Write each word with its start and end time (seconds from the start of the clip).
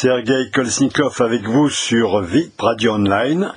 Sergei 0.00 0.50
Kolsnikov 0.50 1.20
avec 1.20 1.42
vous 1.46 1.68
sur 1.68 2.22
VIP 2.22 2.58
Radio 2.58 2.92
Online. 2.94 3.52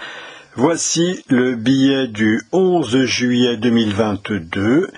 Voici 0.56 1.24
le 1.30 1.56
billet 1.56 2.08
du 2.08 2.42
11 2.52 3.06
juillet 3.06 3.56
2022. 3.56 4.90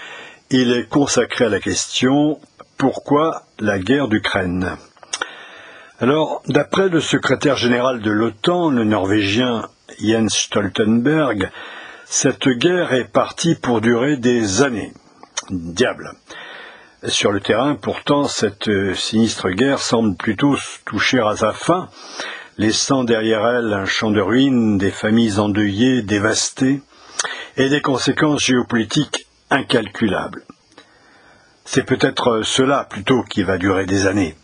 Il 0.50 0.72
est 0.72 0.90
consacré 0.90 1.46
à 1.46 1.50
la 1.50 1.60
question 1.60 2.40
Pourquoi 2.80 3.44
la 3.60 3.78
guerre 3.78 4.08
d'Ukraine? 4.08 4.76
Alors, 6.00 6.42
d'après 6.48 6.90
le 6.90 7.00
secrétaire 7.00 7.58
général 7.58 8.02
de 8.02 8.10
l'OTAN, 8.10 8.72
le 8.72 8.84
Norvégien 8.84 9.70
Jens 10.02 10.34
Stoltenberg, 10.34 11.52
cette 12.06 12.50
guerre 12.50 12.92
est 12.92 13.12
partie 13.12 13.54
pour 13.54 13.82
durer 13.82 14.18
des 14.18 14.64
années. 14.64 14.94
Diable. 15.52 16.12
Sur 17.04 17.32
le 17.32 17.40
terrain, 17.40 17.76
pourtant, 17.76 18.28
cette 18.28 18.70
sinistre 18.96 19.50
guerre 19.50 19.80
semble 19.80 20.16
plutôt 20.16 20.56
toucher 20.86 21.20
à 21.20 21.36
sa 21.36 21.52
fin, 21.52 21.90
laissant 22.58 23.04
derrière 23.04 23.46
elle 23.46 23.74
un 23.74 23.86
champ 23.86 24.12
de 24.12 24.22
ruines, 24.22 24.78
des 24.78 24.92
familles 24.92 25.40
endeuillées, 25.40 26.02
dévastées, 26.02 26.82
et 27.58 27.70
des 27.70 27.82
conséquences 27.82 28.44
géopolitiques 28.44 29.28
incalculables. 29.50 30.44
C'est 31.66 31.86
peut-être 31.86 32.42
cela 32.44 32.86
plutôt 32.86 33.24
qui 33.24 33.44
va 33.44 33.58
durer 33.58 33.86
des 33.86 34.08
années. 34.08 34.36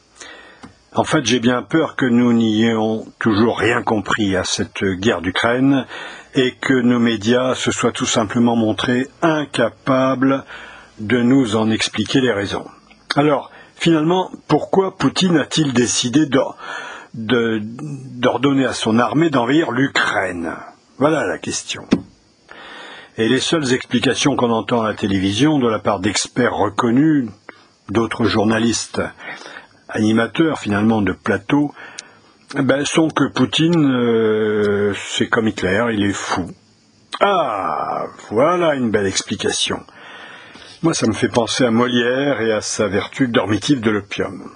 En 0.94 1.06
fait, 1.06 1.26
j'ai 1.26 1.40
bien 1.40 1.62
peur 1.62 1.96
que 1.96 2.06
nous 2.06 2.34
n'ayons 2.34 3.06
toujours 3.18 3.60
rien 3.60 3.82
compris 3.82 4.36
à 4.36 4.44
cette 4.44 4.84
guerre 4.84 5.22
d'Ukraine 5.22 5.86
et 6.36 6.56
que 6.56 6.74
nos 6.74 7.00
médias 7.00 7.56
se 7.56 7.72
soient 7.72 7.94
tout 7.94 8.06
simplement 8.06 8.58
montrés 8.58 9.08
incapables 9.22 10.44
de 11.02 11.22
nous 11.22 11.56
en 11.56 11.70
expliquer 11.72 12.22
les 12.22 12.32
raisons. 12.32 12.66
Alors, 13.16 13.52
finalement, 13.76 14.32
pourquoi 14.48 14.96
Poutine 14.98 15.38
a-t-il 15.38 15.74
décidé 15.74 16.28
d'ordonner 17.14 18.66
à 18.66 18.74
son 18.74 19.00
armée 19.00 19.30
d'envahir 19.30 19.72
l'Ukraine? 19.72 20.54
Voilà 20.98 21.26
la 21.26 21.40
question. 21.40 21.88
Et 23.18 23.28
les 23.28 23.40
seules 23.40 23.74
explications 23.74 24.36
qu'on 24.36 24.52
entend 24.52 24.84
à 24.84 24.90
la 24.90 24.94
télévision 24.94 25.60
de 25.60 25.68
la 25.68 25.80
part 25.80 26.00
d'experts 26.00 26.56
reconnus, 26.56 27.30
d'autres 27.90 28.26
journalistes 28.26 29.02
animateurs 29.90 30.60
finalement 30.60 31.02
de 31.02 31.12
plateau, 31.12 31.74
ben, 32.56 32.86
sont 32.86 33.10
que 33.10 33.26
Poutine, 33.26 33.94
euh, 33.94 34.94
c'est 34.96 35.28
comme 35.28 35.48
Hitler, 35.48 35.86
il 35.94 36.04
est 36.04 36.14
fou. 36.14 36.50
Ah, 37.20 38.06
voilà 38.30 38.76
une 38.76 38.92
belle 38.92 39.08
explication. 39.08 39.80
Moi, 40.84 40.96
ça 40.96 41.06
me 41.06 41.14
fait 41.14 41.28
penser 41.28 41.64
à 41.64 41.70
Molière 41.70 42.42
et 42.42 42.52
à 42.52 42.60
sa 42.60 42.88
vertu 42.88 43.28
dormitive 43.28 43.82
de 43.82 43.92
l'opium. 43.92 44.50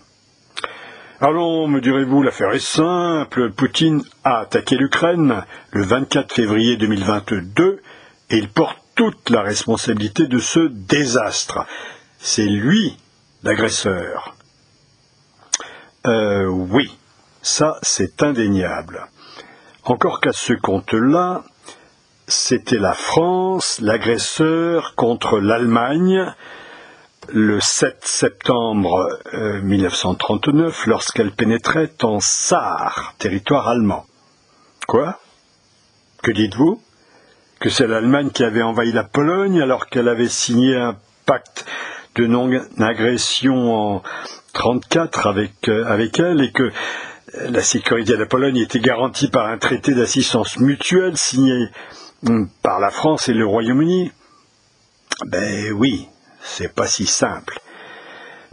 Allons, 1.21 1.67
me 1.67 1.79
direz-vous, 1.79 2.23
l'affaire 2.23 2.51
est 2.51 2.65
simple. 2.65 3.51
Poutine 3.51 4.01
a 4.23 4.39
attaqué 4.39 4.75
l'Ukraine 4.75 5.43
le 5.69 5.83
24 5.83 6.33
février 6.33 6.77
2022 6.77 7.79
et 8.31 8.37
il 8.37 8.49
porte 8.49 8.79
toute 8.95 9.29
la 9.29 9.43
responsabilité 9.43 10.25
de 10.25 10.39
ce 10.39 10.61
désastre. 10.61 11.67
C'est 12.17 12.47
lui 12.47 12.97
l'agresseur. 13.43 14.35
Euh, 16.07 16.47
oui, 16.47 16.97
ça 17.43 17.77
c'est 17.83 18.23
indéniable. 18.23 19.05
Encore 19.83 20.21
qu'à 20.21 20.33
ce 20.33 20.53
compte-là, 20.53 21.43
c'était 22.27 22.77
la 22.77 22.93
France, 22.93 23.79
l'agresseur, 23.81 24.95
contre 24.95 25.39
l'Allemagne, 25.39 26.33
le 27.29 27.59
7 27.59 27.97
septembre 28.01 29.07
1939, 29.63 30.87
euh, 30.87 30.89
lorsqu'elle 30.89 31.31
pénétrait 31.31 31.91
en 32.03 32.19
Sarre, 32.19 33.13
territoire 33.19 33.67
allemand. 33.67 34.05
Quoi? 34.87 35.19
Que 36.23 36.31
dites-vous? 36.31 36.81
Que 37.59 37.69
c'est 37.69 37.87
l'Allemagne 37.87 38.29
qui 38.31 38.43
avait 38.43 38.61
envahi 38.61 38.91
la 38.91 39.03
Pologne 39.03 39.61
alors 39.61 39.87
qu'elle 39.87 40.07
avait 40.07 40.29
signé 40.29 40.75
un 40.75 40.97
pacte 41.25 41.65
de 42.15 42.27
non-agression 42.27 43.73
en 43.73 44.03
1934 44.55 45.27
avec, 45.27 45.67
euh, 45.67 45.85
avec 45.85 46.19
elle 46.19 46.41
et 46.41 46.51
que 46.51 46.71
la 47.49 47.61
sécurité 47.61 48.13
de 48.13 48.19
la 48.19 48.25
Pologne 48.25 48.57
était 48.57 48.79
garantie 48.79 49.27
par 49.27 49.47
un 49.47 49.57
traité 49.57 49.93
d'assistance 49.93 50.59
mutuelle 50.59 51.17
signé 51.17 51.67
par 52.61 52.79
la 52.79 52.91
France 52.91 53.29
et 53.29 53.33
le 53.33 53.45
Royaume-Uni. 53.45 54.11
Ben 55.27 55.71
oui, 55.73 56.07
c'est 56.41 56.73
pas 56.73 56.87
si 56.87 57.05
simple. 57.05 57.59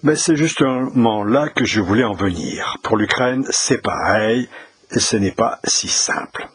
Mais 0.02 0.16
c'est 0.16 0.36
justement 0.36 1.24
là 1.24 1.48
que 1.48 1.64
je 1.64 1.80
voulais 1.80 2.04
en 2.04 2.14
venir. 2.14 2.76
Pour 2.82 2.96
l'Ukraine, 2.96 3.46
c'est 3.50 3.80
pareil, 3.80 4.48
et 4.90 4.98
ce 4.98 5.16
n'est 5.16 5.32
pas 5.32 5.60
si 5.64 5.88
simple. 5.88 6.48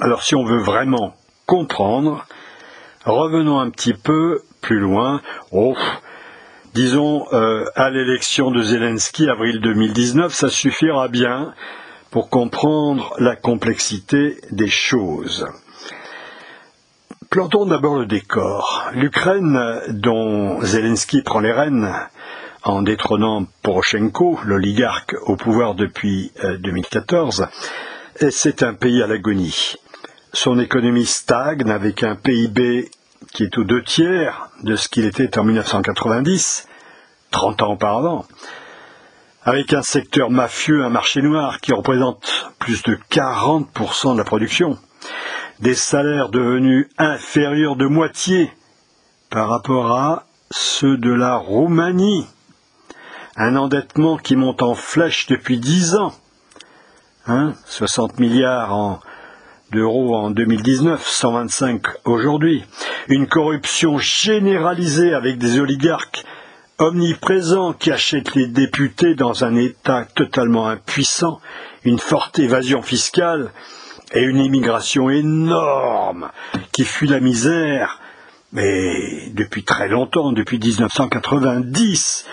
Alors 0.00 0.22
si 0.22 0.34
on 0.34 0.44
veut 0.44 0.60
vraiment 0.60 1.14
comprendre, 1.46 2.26
revenons 3.04 3.58
un 3.58 3.70
petit 3.70 3.94
peu 3.94 4.42
plus 4.60 4.78
loin. 4.78 5.20
Oh, 5.50 5.76
disons, 6.74 7.26
euh, 7.32 7.64
à 7.74 7.90
l'élection 7.90 8.50
de 8.50 8.62
Zelensky 8.62 9.28
avril 9.28 9.60
2019, 9.60 10.32
ça 10.32 10.48
suffira 10.48 11.08
bien 11.08 11.54
pour 12.10 12.30
comprendre 12.30 13.14
la 13.18 13.36
complexité 13.36 14.40
des 14.50 14.68
choses. 14.68 15.46
Plantons 17.30 17.64
d'abord 17.64 17.94
le 17.94 18.06
décor. 18.06 18.90
L'Ukraine, 18.92 19.82
dont 19.90 20.60
Zelensky 20.62 21.22
prend 21.22 21.38
les 21.38 21.52
rênes 21.52 21.88
en 22.64 22.82
détrônant 22.82 23.46
Poroshenko, 23.62 24.40
l'oligarque 24.44 25.14
au 25.26 25.36
pouvoir 25.36 25.76
depuis 25.76 26.32
2014, 26.58 27.46
euh, 28.22 28.30
c'est 28.32 28.64
un 28.64 28.74
pays 28.74 29.00
à 29.00 29.06
l'agonie. 29.06 29.76
Son 30.32 30.58
économie 30.58 31.06
stagne 31.06 31.70
avec 31.70 32.02
un 32.02 32.16
PIB 32.16 32.90
qui 33.32 33.44
est 33.44 33.58
aux 33.58 33.64
deux 33.64 33.84
tiers 33.84 34.48
de 34.64 34.74
ce 34.74 34.88
qu'il 34.88 35.04
était 35.04 35.38
en 35.38 35.44
1990, 35.44 36.66
30 37.30 37.62
ans 37.62 37.72
auparavant, 37.74 38.26
avec 39.44 39.72
un 39.72 39.82
secteur 39.82 40.30
mafieux, 40.30 40.84
un 40.84 40.90
marché 40.90 41.22
noir 41.22 41.60
qui 41.60 41.72
représente 41.72 42.50
plus 42.58 42.82
de 42.82 42.98
40% 43.08 44.14
de 44.14 44.18
la 44.18 44.24
production, 44.24 44.76
des 45.60 45.74
salaires 45.74 46.30
devenus 46.30 46.88
inférieurs 46.96 47.76
de 47.76 47.86
moitié 47.86 48.50
par 49.28 49.48
rapport 49.48 49.92
à 49.92 50.26
ceux 50.50 50.96
de 50.96 51.12
la 51.12 51.36
Roumanie, 51.36 52.26
un 53.36 53.56
endettement 53.56 54.16
qui 54.16 54.36
monte 54.36 54.62
en 54.62 54.74
flèche 54.74 55.26
depuis 55.26 55.58
10 55.58 55.96
ans, 55.96 56.12
hein, 57.26 57.52
60 57.66 58.18
milliards 58.18 59.00
d'euros 59.70 60.16
en 60.16 60.30
2019, 60.30 61.06
125 61.06 61.82
aujourd'hui, 62.04 62.64
une 63.08 63.28
corruption 63.28 63.98
généralisée 63.98 65.14
avec 65.14 65.38
des 65.38 65.60
oligarques 65.60 66.24
omniprésents 66.78 67.74
qui 67.74 67.92
achètent 67.92 68.34
les 68.34 68.46
députés 68.46 69.14
dans 69.14 69.44
un 69.44 69.54
État 69.56 70.06
totalement 70.14 70.68
impuissant, 70.68 71.38
une 71.84 71.98
forte 71.98 72.38
évasion 72.38 72.80
fiscale 72.80 73.52
et 74.12 74.22
une 74.22 74.38
immigration 74.38 75.10
énorme 75.10 76.30
qui 76.72 76.84
fuit 76.84 77.08
la 77.08 77.20
misère, 77.20 78.00
mais 78.52 79.30
depuis 79.30 79.64
très 79.64 79.88
longtemps, 79.88 80.32
depuis 80.32 80.58
1990, 80.58 82.26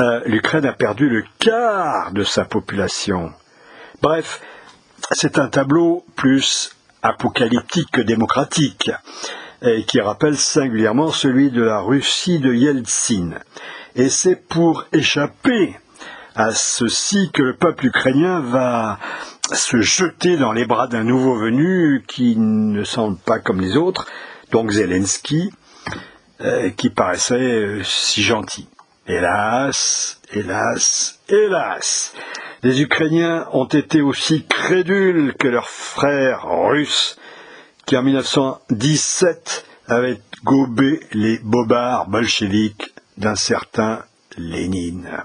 euh, 0.00 0.20
l'Ukraine 0.26 0.66
a 0.66 0.72
perdu 0.72 1.08
le 1.08 1.24
quart 1.38 2.12
de 2.12 2.24
sa 2.24 2.44
population. 2.44 3.32
Bref, 4.02 4.40
c'est 5.12 5.38
un 5.38 5.48
tableau 5.48 6.04
plus 6.16 6.74
apocalyptique 7.02 7.90
que 7.92 8.00
démocratique, 8.00 8.90
et 9.62 9.84
qui 9.84 10.00
rappelle 10.00 10.36
singulièrement 10.36 11.10
celui 11.10 11.50
de 11.50 11.62
la 11.62 11.80
Russie 11.80 12.38
de 12.38 12.52
Yeltsin. 12.52 13.30
Et 13.96 14.08
c'est 14.08 14.36
pour 14.36 14.84
échapper 14.92 15.76
à 16.34 16.52
ceci 16.52 17.30
que 17.32 17.42
le 17.42 17.54
peuple 17.54 17.86
ukrainien 17.86 18.40
va 18.40 18.98
se 19.52 19.80
jeter 19.80 20.36
dans 20.36 20.52
les 20.52 20.64
bras 20.64 20.86
d'un 20.86 21.04
nouveau 21.04 21.36
venu 21.36 22.02
qui 22.06 22.36
ne 22.36 22.84
semble 22.84 23.18
pas 23.18 23.38
comme 23.38 23.60
les 23.60 23.76
autres, 23.76 24.06
donc 24.50 24.70
Zelensky, 24.70 25.50
euh, 26.40 26.70
qui 26.70 26.90
paraissait 26.90 27.34
euh, 27.34 27.82
si 27.84 28.22
gentil. 28.22 28.68
Hélas, 29.06 30.20
hélas, 30.32 31.20
hélas, 31.28 32.14
les 32.62 32.80
Ukrainiens 32.80 33.46
ont 33.52 33.66
été 33.66 34.00
aussi 34.00 34.46
crédules 34.46 35.34
que 35.38 35.48
leurs 35.48 35.68
frères 35.68 36.46
russes 36.48 37.18
qui 37.84 37.96
en 37.98 38.02
1917 38.02 39.66
avaient 39.88 40.20
gobé 40.42 41.00
les 41.12 41.38
bobards 41.38 42.08
bolcheviques 42.08 42.94
d'un 43.18 43.34
certain 43.34 44.02
Lénine. 44.38 45.24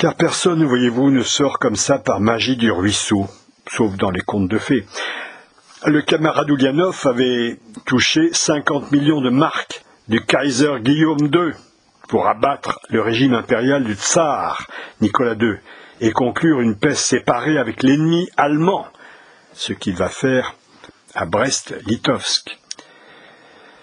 Car 0.00 0.14
personne, 0.14 0.64
voyez-vous, 0.64 1.10
ne 1.10 1.22
sort 1.22 1.58
comme 1.58 1.76
ça 1.76 1.98
par 1.98 2.20
magie 2.20 2.56
du 2.56 2.72
ruisseau, 2.72 3.28
sauf 3.66 3.94
dans 3.96 4.10
les 4.10 4.22
contes 4.22 4.48
de 4.48 4.56
fées. 4.56 4.86
Le 5.84 6.00
camarade 6.00 6.50
Oulianov 6.50 6.98
avait 7.04 7.58
touché 7.84 8.30
50 8.32 8.92
millions 8.92 9.20
de 9.20 9.28
marques 9.28 9.84
du 10.08 10.24
Kaiser 10.24 10.80
Guillaume 10.80 11.26
II 11.30 11.52
pour 12.08 12.28
abattre 12.28 12.80
le 12.88 13.02
régime 13.02 13.34
impérial 13.34 13.84
du 13.84 13.92
tsar 13.92 14.66
Nicolas 15.02 15.34
II 15.34 15.56
et 16.00 16.12
conclure 16.12 16.62
une 16.62 16.78
paix 16.78 16.94
séparée 16.94 17.58
avec 17.58 17.82
l'ennemi 17.82 18.26
allemand, 18.38 18.86
ce 19.52 19.74
qu'il 19.74 19.96
va 19.96 20.08
faire 20.08 20.54
à 21.14 21.26
Brest-Litovsk. 21.26 22.59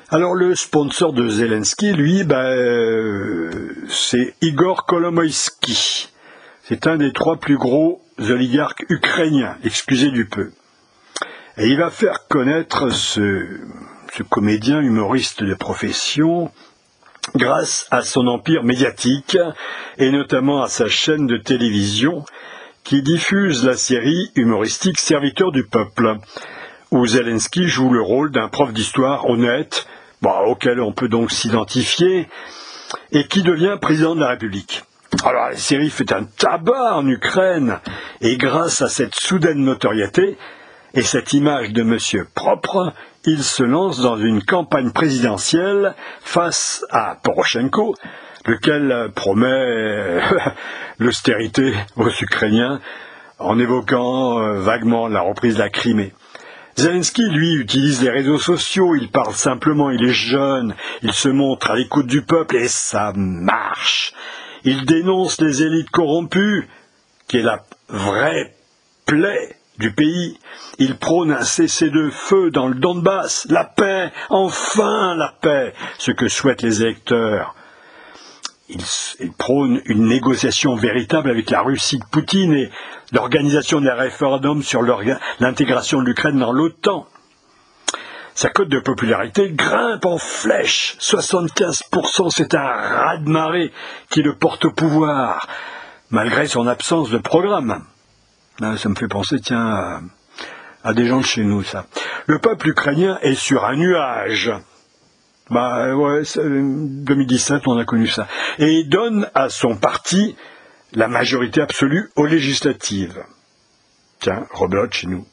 Alors 0.09 0.35
le 0.35 0.55
sponsor 0.55 1.11
de 1.11 1.27
Zelensky, 1.27 1.91
lui, 1.91 2.23
ben, 2.23 2.37
euh, 2.37 3.75
c'est 3.89 4.35
Igor 4.41 4.85
Kolomoïski. 4.85 6.13
C'est 6.63 6.87
un 6.87 6.95
des 6.95 7.11
trois 7.11 7.35
plus 7.35 7.57
gros 7.57 8.01
oligarques 8.17 8.85
ukrainiens, 8.87 9.57
excusez 9.65 10.09
du 10.11 10.25
peu. 10.25 10.51
Et 11.57 11.67
il 11.67 11.77
va 11.77 11.89
faire 11.89 12.25
connaître 12.29 12.87
ce, 12.87 13.47
ce 14.13 14.23
comédien 14.23 14.79
humoriste 14.79 15.43
de 15.43 15.53
profession 15.53 16.51
grâce 17.35 17.85
à 17.91 18.01
son 18.01 18.27
empire 18.27 18.63
médiatique 18.63 19.37
et 19.97 20.09
notamment 20.09 20.61
à 20.61 20.69
sa 20.69 20.87
chaîne 20.87 21.27
de 21.27 21.35
télévision 21.35 22.23
qui 22.85 23.01
diffuse 23.01 23.65
la 23.65 23.75
série 23.75 24.31
humoristique 24.35 24.99
Serviteur 24.99 25.51
du 25.51 25.65
peuple, 25.65 26.15
où 26.91 27.05
Zelensky 27.05 27.67
joue 27.67 27.91
le 27.91 28.01
rôle 28.01 28.31
d'un 28.31 28.47
prof 28.47 28.71
d'histoire 28.71 29.29
honnête, 29.29 29.85
auquel 30.23 30.81
on 30.81 30.91
peut 30.91 31.09
donc 31.09 31.31
s'identifier, 31.31 32.27
et 33.11 33.27
qui 33.27 33.41
devient 33.41 33.77
président 33.79 34.15
de 34.15 34.21
la 34.21 34.29
République. 34.29 34.83
Alors 35.23 35.49
la 35.49 35.55
série 35.55 35.89
fait 35.89 36.11
un 36.11 36.23
tabac 36.23 36.95
en 36.95 37.07
Ukraine, 37.07 37.79
et 38.21 38.37
grâce 38.37 38.81
à 38.81 38.89
cette 38.89 39.15
soudaine 39.15 39.63
notoriété 39.63 40.37
et 40.93 41.01
cette 41.01 41.33
image 41.33 41.71
de 41.73 41.83
monsieur 41.83 42.27
propre, 42.33 42.93
il 43.25 43.43
se 43.43 43.63
lance 43.63 43.99
dans 43.99 44.17
une 44.17 44.43
campagne 44.43 44.91
présidentielle 44.91 45.95
face 46.21 46.85
à 46.89 47.17
Poroshenko, 47.21 47.95
lequel 48.45 49.11
promet 49.13 50.21
l'austérité 50.99 51.73
aux 51.97 52.09
Ukrainiens 52.09 52.79
en 53.39 53.59
évoquant 53.59 54.39
euh, 54.39 54.59
vaguement 54.59 55.07
la 55.07 55.21
reprise 55.21 55.55
de 55.55 55.59
la 55.59 55.69
Crimée. 55.69 56.13
Zelensky, 56.77 57.27
lui, 57.29 57.55
utilise 57.55 58.03
les 58.03 58.11
réseaux 58.11 58.37
sociaux, 58.37 58.93
il 58.95 59.09
parle 59.09 59.33
simplement, 59.33 59.89
il 59.89 60.03
est 60.03 60.13
jeune, 60.13 60.75
il 61.01 61.11
se 61.11 61.27
montre 61.27 61.71
à 61.71 61.75
l'écoute 61.75 62.05
du 62.05 62.21
peuple 62.21 62.55
et 62.57 62.67
ça 62.67 63.13
marche. 63.15 64.13
Il 64.63 64.85
dénonce 64.85 65.41
les 65.41 65.63
élites 65.63 65.89
corrompues, 65.89 66.67
qui 67.27 67.37
est 67.37 67.41
la 67.41 67.63
vraie 67.89 68.53
plaie 69.07 69.55
du 69.79 69.91
pays. 69.91 70.37
Il 70.77 70.97
prône 70.97 71.31
un 71.31 71.41
cessez-le-feu 71.41 72.51
dans 72.51 72.67
le 72.67 72.75
Donbass, 72.75 73.47
la 73.49 73.63
paix, 73.63 74.11
enfin 74.29 75.15
la 75.15 75.33
paix, 75.41 75.73
ce 75.97 76.11
que 76.11 76.27
souhaitent 76.27 76.61
les 76.61 76.83
électeurs. 76.83 77.55
Il, 78.69 79.31
prône 79.37 79.81
une 79.85 80.07
négociation 80.07 80.75
véritable 80.75 81.29
avec 81.29 81.49
la 81.49 81.61
Russie 81.61 81.99
de 81.99 82.05
Poutine 82.05 82.53
et 82.53 82.69
l'organisation 83.13 83.79
des 83.79 83.91
référendums 83.91 84.61
sur 84.61 84.81
l'intégration 85.39 86.01
de 86.01 86.05
l'Ukraine 86.05 86.39
dans 86.39 86.51
l'OTAN. 86.51 87.07
Sa 88.35 88.49
cote 88.49 88.69
de 88.69 88.79
popularité 88.79 89.51
grimpe 89.51 90.05
en 90.05 90.17
flèche. 90.17 90.97
75%, 90.99 92.29
c'est 92.29 92.53
un 92.55 92.67
raz-de-marée 92.67 93.71
qui 94.09 94.21
le 94.21 94.35
porte 94.35 94.65
au 94.65 94.71
pouvoir, 94.71 95.47
malgré 96.11 96.45
son 96.45 96.67
absence 96.67 97.09
de 97.09 97.17
programme. 97.17 97.83
Ah, 98.61 98.75
ça 98.77 98.89
me 98.89 98.95
fait 98.95 99.07
penser, 99.07 99.39
tiens, 99.39 100.01
à, 100.83 100.93
des 100.93 101.07
gens 101.07 101.21
de 101.21 101.25
chez 101.25 101.43
nous, 101.43 101.63
ça. 101.63 101.85
Le 102.25 102.39
peuple 102.39 102.69
ukrainien 102.69 103.17
est 103.21 103.35
sur 103.35 103.65
un 103.65 103.75
nuage. 103.75 104.51
Bah 105.49 105.95
ouais, 105.95 106.23
2017, 106.35 107.67
on 107.67 107.77
a 107.77 107.85
connu 107.85 108.07
ça. 108.07 108.27
Et 108.59 108.71
il 108.79 108.89
donne 108.89 109.29
à 109.33 109.49
son 109.49 109.77
parti 109.77 110.35
la 110.93 111.07
majorité 111.07 111.61
absolue 111.61 112.09
aux 112.15 112.25
législatives. 112.25 113.23
Tiens, 114.19 114.45
rebelote 114.51 114.93
chez 114.93 115.07
nous. 115.07 115.25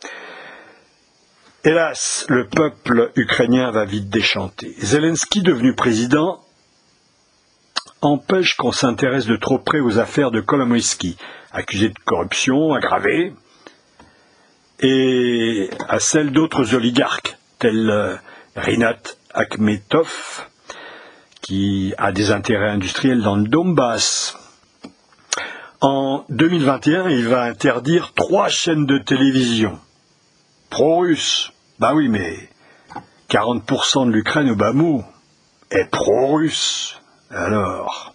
Hélas, 1.64 2.26
le 2.28 2.46
peuple 2.46 3.10
ukrainien 3.16 3.70
va 3.70 3.86
vite 3.86 4.10
déchanter. 4.10 4.74
Zelensky, 4.78 5.42
devenu 5.42 5.74
président, 5.74 6.44
empêche 8.02 8.54
qu'on 8.56 8.72
s'intéresse 8.72 9.26
de 9.26 9.36
trop 9.36 9.58
près 9.58 9.80
aux 9.80 9.98
affaires 9.98 10.30
de 10.30 10.40
Kolomoïski, 10.40 11.16
accusé 11.52 11.88
de 11.88 11.98
corruption 12.04 12.74
aggravée, 12.74 13.32
et 14.80 15.70
à 15.88 15.98
celles 16.00 16.32
d'autres 16.32 16.74
oligarques, 16.74 17.38
tels 17.58 17.88
euh, 17.88 18.16
Rinat 18.56 19.00
Akhmetov, 19.34 20.46
qui 21.42 21.92
a 21.98 22.12
des 22.12 22.30
intérêts 22.30 22.70
industriels 22.70 23.22
dans 23.22 23.36
le 23.36 23.48
Donbass. 23.48 24.36
En 25.80 26.24
2021, 26.30 27.10
il 27.10 27.28
va 27.28 27.42
interdire 27.42 28.12
trois 28.14 28.48
chaînes 28.48 28.86
de 28.86 28.98
télévision 28.98 29.78
pro-russes. 30.70 31.52
Bah 31.78 31.92
oui, 31.94 32.08
mais 32.08 32.48
40% 33.28 34.06
de 34.06 34.12
l'Ukraine 34.12 34.50
au 34.50 34.56
bas 34.56 34.72
mot 34.72 35.04
est 35.70 35.90
pro-russe. 35.90 37.00
Alors, 37.30 38.14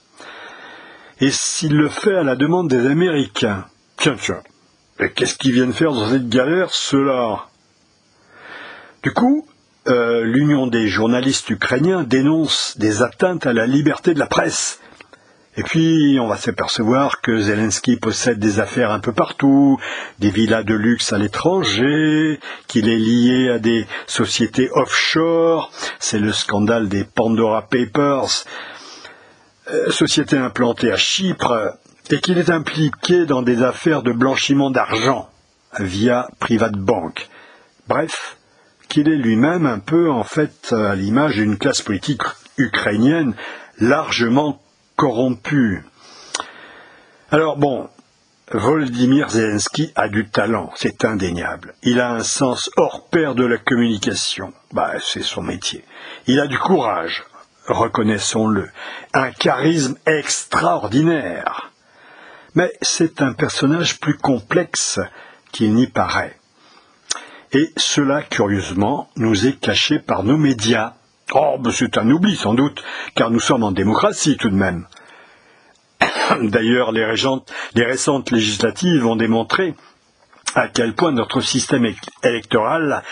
et 1.22 1.32
s'il 1.32 1.76
le 1.76 1.90
fait 1.90 2.16
à 2.16 2.24
la 2.24 2.36
demande 2.36 2.70
des 2.70 2.88
Américains 2.88 3.66
Tiens, 4.00 4.16
tiens, 4.18 4.42
qu'est-ce 5.14 5.36
qu'ils 5.36 5.52
viennent 5.52 5.74
faire 5.74 5.92
dans 5.92 6.08
cette 6.08 6.30
galère, 6.30 6.74
ceux-là? 6.74 7.48
Du 9.04 9.12
coup, 9.12 9.46
euh, 9.90 10.24
l'Union 10.24 10.68
des 10.68 10.88
journalistes 10.88 11.50
ukrainiens 11.50 12.04
dénonce 12.04 12.78
des 12.78 13.02
atteintes 13.02 13.46
à 13.46 13.54
la 13.54 13.66
liberté 13.66 14.14
de 14.14 14.20
la 14.20 14.28
presse. 14.28 14.80
Et 15.58 15.64
puis, 15.64 16.18
on 16.22 16.28
va 16.28 16.38
s'apercevoir 16.38 17.22
que 17.22 17.38
Zelensky 17.38 17.98
possède 17.98 18.40
des 18.40 18.60
affaires 18.60 18.92
un 18.92 19.00
peu 19.00 19.12
partout, 19.12 19.78
des 20.20 20.30
villas 20.30 20.64
de 20.64 20.74
luxe 20.74 21.12
à 21.12 21.18
l'étranger, 21.18 22.40
qu'il 22.68 22.88
est 22.88 22.98
lié 22.98 23.50
à 23.50 23.60
des 23.60 23.86
sociétés 24.08 24.70
offshore. 24.72 25.72
C'est 26.00 26.20
le 26.20 26.32
scandale 26.32 26.88
des 26.88 27.04
Pandora 27.04 27.64
Papers. 27.64 28.46
Euh, 29.72 29.92
société 29.92 30.38
implantée 30.38 30.92
à 30.92 30.98
Chypre 30.98 31.78
et 32.10 32.20
qu'il 32.22 32.38
est 32.38 32.50
impliqué 32.50 33.26
dans 33.26 33.42
des 33.42 33.62
affaires 33.62 34.02
de 34.02 34.12
blanchiment 34.12 34.72
d'argent 34.72 35.30
via 35.78 36.28
Private 36.40 36.78
Bank. 36.78 37.28
Bref, 37.88 38.39
qu'il 38.90 39.08
est 39.08 39.16
lui-même 39.16 39.66
un 39.66 39.80
peu 39.80 40.10
en 40.10 40.24
fait 40.24 40.74
à 40.74 40.96
l'image 40.96 41.36
d'une 41.36 41.58
classe 41.58 41.82
politique 41.82 42.24
ukrainienne 42.58 43.36
largement 43.80 44.62
corrompue. 44.96 45.86
Alors 47.32 47.58
bon, 47.58 47.88
Volodymyr 48.52 49.30
Zelensky 49.30 49.92
a 49.96 50.10
du 50.10 50.28
talent, 50.28 50.72
c'est 50.76 51.06
indéniable. 51.06 51.76
Il 51.84 52.00
a 52.02 52.12
un 52.12 52.24
sens 52.24 52.72
hors 52.78 53.08
pair 53.10 53.36
de 53.36 53.46
la 53.46 53.60
communication. 53.60 54.54
Bah, 54.74 54.94
c'est 55.00 55.22
son 55.22 55.44
métier. 55.44 55.86
Il 56.26 56.40
a 56.40 56.48
du 56.48 56.58
courage, 56.58 57.24
reconnaissons-le, 57.68 58.70
un 59.14 59.30
charisme 59.32 59.96
extraordinaire. 60.08 61.72
Mais 62.56 62.74
c'est 62.82 63.22
un 63.22 63.34
personnage 63.34 64.00
plus 64.00 64.18
complexe 64.18 65.00
qu'il 65.52 65.76
n'y 65.76 65.86
paraît. 65.86 66.39
Et 67.52 67.72
cela, 67.78 68.22
curieusement, 68.22 69.10
nous 69.16 69.48
est 69.48 69.60
caché 69.60 69.98
par 69.98 70.24
nos 70.24 70.38
médias. 70.38 70.94
Oh, 71.34 71.58
c'est 71.72 71.98
un 71.98 72.10
oubli 72.10 72.36
sans 72.36 72.54
doute, 72.54 72.84
car 73.16 73.32
nous 73.32 73.40
sommes 73.40 73.64
en 73.64 73.72
démocratie 73.72 74.38
tout 74.38 74.50
de 74.50 74.56
même. 74.56 74.86
D'ailleurs, 76.42 76.92
les, 76.92 77.12
les, 77.76 77.86
récentes 77.86 78.32
législatives 78.32 79.06
ont 79.06 79.16
démontré 79.16 79.74
à 80.54 80.68
quel 80.68 80.94
point 80.94 81.12
notre 81.12 81.42
système 81.42 81.88
électoral 82.24 83.04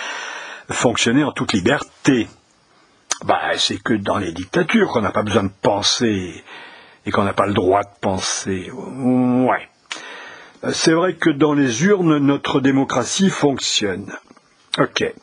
fonctionnait 0.69 1.23
en 1.23 1.31
toute 1.31 1.53
liberté. 1.53 2.27
Bah, 3.25 3.39
c'est 3.57 3.81
que 3.81 3.93
dans 3.93 4.17
les 4.17 4.31
dictatures 4.31 4.89
qu'on 4.89 5.01
n'a 5.01 5.11
pas 5.11 5.23
besoin 5.23 5.43
de 5.43 5.51
penser 5.61 6.43
et 7.05 7.11
qu'on 7.11 7.23
n'a 7.23 7.33
pas 7.33 7.47
le 7.47 7.53
droit 7.53 7.81
de 7.81 7.99
penser. 8.01 8.69
Ouais. 8.71 9.67
C'est 10.73 10.93
vrai 10.93 11.15
que 11.15 11.29
dans 11.29 11.53
les 11.53 11.85
urnes, 11.85 12.17
notre 12.17 12.59
démocratie 12.59 13.29
fonctionne. 13.29 14.11
Ok. 14.77 15.13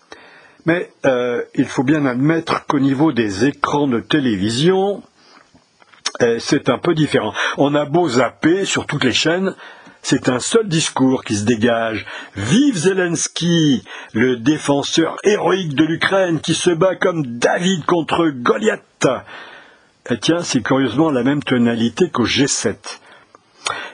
Mais 0.67 0.91
euh, 1.05 1.43
il 1.55 1.67
faut 1.67 1.85
bien 1.85 2.07
admettre 2.07 2.67
qu'au 2.67 2.81
niveau 2.81 3.13
des 3.13 3.45
écrans 3.45 3.87
de 3.87 4.01
télévision, 4.01 5.03
euh, 6.23 6.39
c'est 6.39 6.69
un 6.69 6.79
peu 6.79 6.95
différent. 6.95 7.35
On 7.59 7.75
a 7.75 7.85
beau 7.85 8.09
zapper 8.09 8.65
sur 8.65 8.87
toutes 8.87 9.05
les 9.05 9.13
chaînes, 9.13 9.55
c'est 10.03 10.29
un 10.29 10.39
seul 10.39 10.69
discours 10.69 11.25
qui 11.25 11.37
se 11.37 11.45
dégage. 11.45 12.07
Vive 12.37 12.77
Zelensky, 12.77 13.85
le 14.13 14.37
défenseur 14.37 15.17
héroïque 15.25 15.75
de 15.75 15.85
l'Ukraine 15.85 16.41
qui 16.41 16.55
se 16.55 16.71
bat 16.71 16.95
comme 16.95 17.39
David 17.39 17.85
contre 17.85 18.29
Goliath. 18.29 19.09
Et 20.11 20.19
tiens, 20.19 20.43
c'est 20.43 20.63
curieusement 20.63 21.11
la 21.11 21.23
même 21.23 21.43
tonalité 21.43 22.11
qu'au 22.11 22.27
G7. 22.27 22.77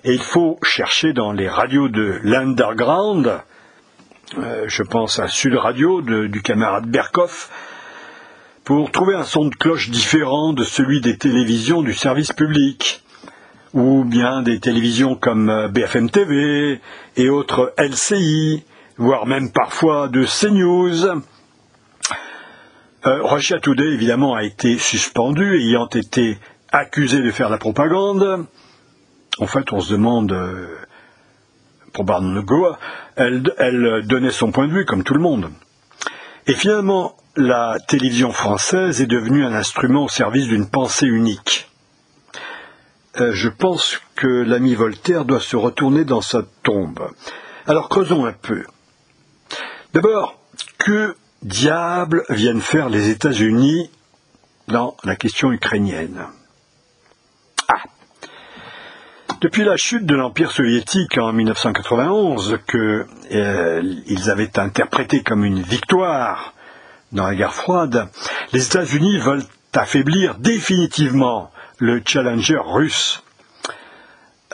Et 0.02 0.14
il 0.14 0.22
faut 0.22 0.58
chercher 0.62 1.12
dans 1.12 1.32
les 1.32 1.48
radios 1.48 1.88
de 1.88 2.18
l'underground, 2.24 3.40
euh, 4.38 4.64
je 4.68 4.82
pense 4.82 5.18
à 5.18 5.26
Sud 5.26 5.54
Radio 5.54 6.02
du 6.02 6.42
camarade 6.42 6.86
Berkoff, 6.86 7.50
pour 8.64 8.92
trouver 8.92 9.16
un 9.16 9.24
son 9.24 9.46
de 9.46 9.54
cloche 9.54 9.90
différent 9.90 10.52
de 10.52 10.62
celui 10.62 11.00
des 11.00 11.16
télévisions 11.16 11.82
du 11.82 11.94
service 11.94 12.32
public, 12.32 13.02
ou 13.74 14.04
bien 14.04 14.42
des 14.42 14.60
télévisions 14.60 15.16
comme 15.16 15.48
euh, 15.50 15.68
BFM 15.68 16.10
TV 16.10 16.80
et 17.16 17.28
autres 17.28 17.74
LCI, 17.76 18.62
voire 18.98 19.26
même 19.26 19.50
parfois 19.50 20.06
de 20.08 20.24
CNews. 20.24 21.06
Euh, 23.06 23.22
Russia 23.24 23.58
Today, 23.58 23.88
évidemment, 23.88 24.34
a 24.34 24.44
été 24.44 24.78
suspendu, 24.78 25.58
ayant 25.60 25.88
été 25.88 26.38
accusé 26.70 27.20
de 27.20 27.30
faire 27.32 27.48
la 27.48 27.58
propagande. 27.58 28.46
En 29.38 29.46
fait, 29.46 29.72
on 29.72 29.80
se 29.80 29.92
demande, 29.92 30.32
pour 31.92 32.04
Barnes 32.04 32.44
elle, 33.16 33.42
elle 33.58 34.02
donnait 34.06 34.30
son 34.30 34.52
point 34.52 34.68
de 34.68 34.72
vue, 34.72 34.84
comme 34.84 35.04
tout 35.04 35.14
le 35.14 35.20
monde. 35.20 35.50
Et 36.46 36.54
finalement, 36.54 37.16
la 37.36 37.76
télévision 37.86 38.32
française 38.32 39.00
est 39.00 39.06
devenue 39.06 39.44
un 39.44 39.54
instrument 39.54 40.04
au 40.04 40.08
service 40.08 40.46
d'une 40.46 40.68
pensée 40.68 41.06
unique. 41.06 41.68
Euh, 43.20 43.32
je 43.32 43.48
pense 43.48 44.00
que 44.14 44.26
l'ami 44.26 44.74
Voltaire 44.74 45.24
doit 45.24 45.40
se 45.40 45.56
retourner 45.56 46.04
dans 46.04 46.20
sa 46.20 46.42
tombe. 46.62 47.10
Alors 47.66 47.88
creusons 47.88 48.24
un 48.26 48.32
peu. 48.32 48.64
D'abord, 49.94 50.38
que 50.78 51.16
diable 51.42 52.24
viennent 52.30 52.60
faire 52.60 52.88
les 52.88 53.08
États-Unis 53.10 53.90
dans 54.68 54.96
la 55.04 55.16
question 55.16 55.52
ukrainienne? 55.52 56.26
Ah 57.68 57.82
Depuis 59.40 59.64
la 59.64 59.76
chute 59.76 60.04
de 60.04 60.14
l'Empire 60.14 60.50
soviétique 60.50 61.16
en 61.16 61.32
1991, 61.32 62.58
que 62.66 63.06
euh, 63.32 64.30
avaient 64.30 64.58
interprété 64.58 65.22
comme 65.22 65.44
une 65.44 65.62
victoire 65.62 66.54
dans 67.12 67.26
la 67.26 67.34
guerre 67.34 67.54
froide, 67.54 68.08
les 68.52 68.66
États-Unis 68.66 69.18
veulent 69.18 69.44
affaiblir 69.74 70.34
définitivement 70.36 71.50
le 71.78 72.02
challenger 72.04 72.58
russe, 72.58 73.22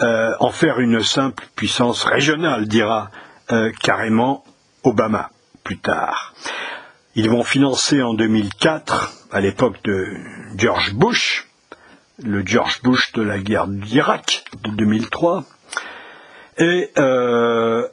euh, 0.03 0.33
en 0.41 0.51
faire 0.51 0.79
une 0.79 1.03
simple 1.03 1.45
puissance 1.57 2.05
régionale, 2.05 2.67
dira 2.67 3.11
euh, 3.51 3.73
carrément 3.83 4.45
Obama 4.85 5.31
plus 5.65 5.79
tard. 5.79 6.35
Ils 7.15 7.31
vont 7.31 7.45
financer 7.45 8.03
en 8.03 8.15
2004, 8.15 9.13
à 9.33 9.41
l'époque 9.41 9.83
de 9.85 10.17
George 10.57 10.95
Bush, 10.95 11.49
le 12.23 12.45
George 12.45 12.83
Bush 12.83 13.13
de 13.13 13.23
la 13.23 13.39
guerre 13.39 13.67
d'Irak 13.67 14.45
de 14.63 14.71
2003, 14.71 15.45
et 16.59 16.91
euh, 16.99 17.87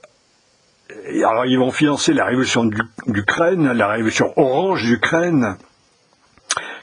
alors 1.25 1.45
ils 1.45 1.57
vont 1.57 1.71
financer 1.71 2.13
la 2.13 2.25
révolution 2.25 2.69
d'Ukraine, 3.07 3.71
la 3.71 3.87
révolution 3.87 4.31
orange 4.37 4.85
d'Ukraine, 4.85 5.57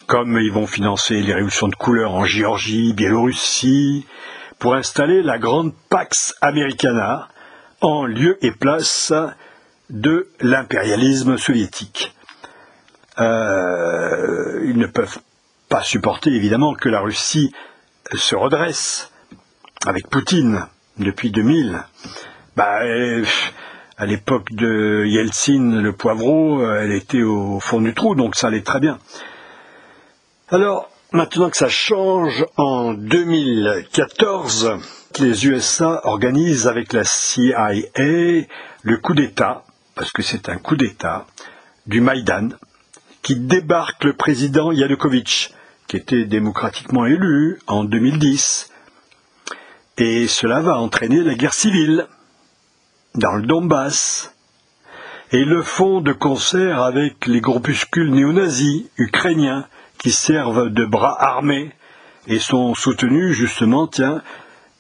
comme 0.07 0.39
ils 0.39 0.53
vont 0.53 0.67
financer 0.67 1.23
les 1.23 1.33
révolutions 1.33 1.69
de 1.69 1.77
couleur 1.77 2.13
en 2.13 2.25
Géorgie, 2.25 2.93
Biélorussie, 2.93 4.07
pour 4.59 4.75
installer 4.75 5.23
la 5.23 5.39
grande 5.39 5.73
Pax 5.89 6.35
Americana 6.41 7.29
en 7.81 8.05
lieu 8.05 8.37
et 8.45 8.51
place 8.51 9.13
de 9.89 10.29
l'impérialisme 10.41 11.39
soviétique. 11.39 12.15
Euh, 13.19 14.65
ils 14.65 14.77
ne 14.77 14.87
peuvent 14.87 15.21
pas 15.71 15.83
supporter 15.85 16.35
évidemment 16.35 16.75
que 16.75 16.89
la 16.89 17.01
Russie 17.01 17.55
se 18.13 18.35
redresse 18.35 19.13
avec 19.87 20.09
Poutine 20.09 20.67
depuis 20.99 21.31
2000. 21.31 21.83
Bah, 22.57 22.81
à 23.97 24.07
l'époque 24.07 24.53
de 24.53 25.05
Yeltsin, 25.07 25.81
le 25.81 25.93
poivreau, 25.93 26.69
elle 26.75 26.93
était 26.93 27.23
au 27.23 27.61
fond 27.61 27.81
du 27.81 27.95
trou, 27.95 28.17
donc 28.17 28.35
ça 28.35 28.49
allait 28.49 28.63
très 28.63 28.81
bien. 28.81 28.99
Alors, 30.51 30.91
maintenant 31.13 31.49
que 31.49 31.57
ça 31.57 31.69
change, 31.69 32.45
en 32.57 32.93
2014, 32.93 34.73
les 35.21 35.47
USA 35.47 36.01
organisent 36.05 36.67
avec 36.67 36.93
la 36.93 37.05
CIA 37.05 37.71
le 38.83 38.97
coup 38.97 39.15
d'État, 39.15 39.63
parce 39.95 40.11
que 40.11 40.23
c'est 40.23 40.49
un 40.49 40.57
coup 40.57 40.75
d'État, 40.77 41.27
du 41.87 42.01
Maïdan, 42.01 42.49
qui 43.23 43.37
débarque 43.37 44.03
le 44.03 44.15
président 44.15 44.73
Yanukovych, 44.73 45.55
qui 45.91 45.97
était 45.97 46.25
démocratiquement 46.25 47.05
élu 47.05 47.59
en 47.67 47.83
2010. 47.83 48.71
Et 49.99 50.29
cela 50.29 50.61
va 50.61 50.79
entraîner 50.79 51.25
la 51.25 51.35
guerre 51.35 51.53
civile 51.53 52.07
dans 53.17 53.33
le 53.33 53.43
Donbass. 53.43 54.33
Et 55.33 55.45
le 55.45 55.63
font 55.63 56.01
de 56.01 56.13
concert 56.13 56.81
avec 56.81 57.27
les 57.27 57.41
groupuscules 57.41 58.13
néo-nazis 58.13 58.85
ukrainiens 58.99 59.67
qui 59.99 60.13
servent 60.13 60.71
de 60.71 60.85
bras 60.85 61.17
armés 61.21 61.73
et 62.29 62.39
sont 62.39 62.77
soutenus 62.77 63.33
justement, 63.33 63.89
tiens, 63.89 64.23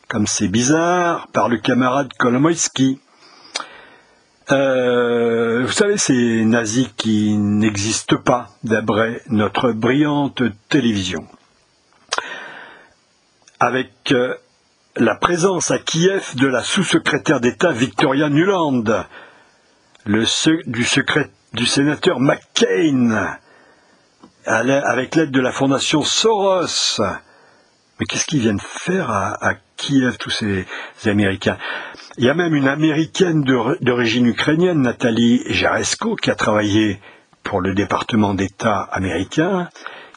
comme 0.07 0.29
c'est 0.29 0.47
bizarre, 0.47 1.27
par 1.33 1.49
le 1.49 1.59
camarade 1.59 2.13
Kolomoïski. 2.21 3.01
Euh, 4.53 5.63
vous 5.65 5.73
savez, 5.73 5.97
ces 5.97 6.45
nazis 6.45 6.89
qui 6.97 7.37
n'existent 7.37 8.17
pas, 8.17 8.49
d'après 8.65 9.23
notre 9.29 9.71
brillante 9.71 10.43
télévision. 10.69 11.27
Avec 13.61 13.93
euh, 14.11 14.35
la 14.97 15.15
présence 15.15 15.71
à 15.71 15.79
Kiev 15.79 16.35
de 16.35 16.49
la 16.49 16.63
sous-secrétaire 16.63 17.41
d'État 17.41 17.71
Victoria 17.71 18.29
Nuland, 18.29 18.83
du, 20.07 20.27
du 21.53 21.67
sénateur 21.67 22.19
McCain, 22.19 23.37
avec 24.47 25.15
l'aide 25.15 25.31
de 25.31 25.41
la 25.41 25.53
fondation 25.53 26.03
Soros. 26.03 27.01
Mais 28.01 28.07
qu'est-ce 28.07 28.25
qu'ils 28.25 28.41
viennent 28.41 28.59
faire 28.59 29.11
à, 29.11 29.55
Kiev, 29.77 30.17
tous 30.17 30.31
ces, 30.31 30.67
Américains? 31.05 31.59
Il 32.17 32.25
y 32.25 32.31
a 32.31 32.35
même 32.35 32.55
une 32.55 32.67
Américaine 32.67 33.45
d'origine 33.83 34.27
ukrainienne, 34.27 34.81
Nathalie 34.81 35.43
Jaresko, 35.47 36.17
qui 36.17 36.31
a 36.31 36.35
travaillé 36.35 36.99
pour 37.43 37.61
le 37.61 37.75
département 37.75 38.33
d'État 38.33 38.89
américain, 38.91 39.69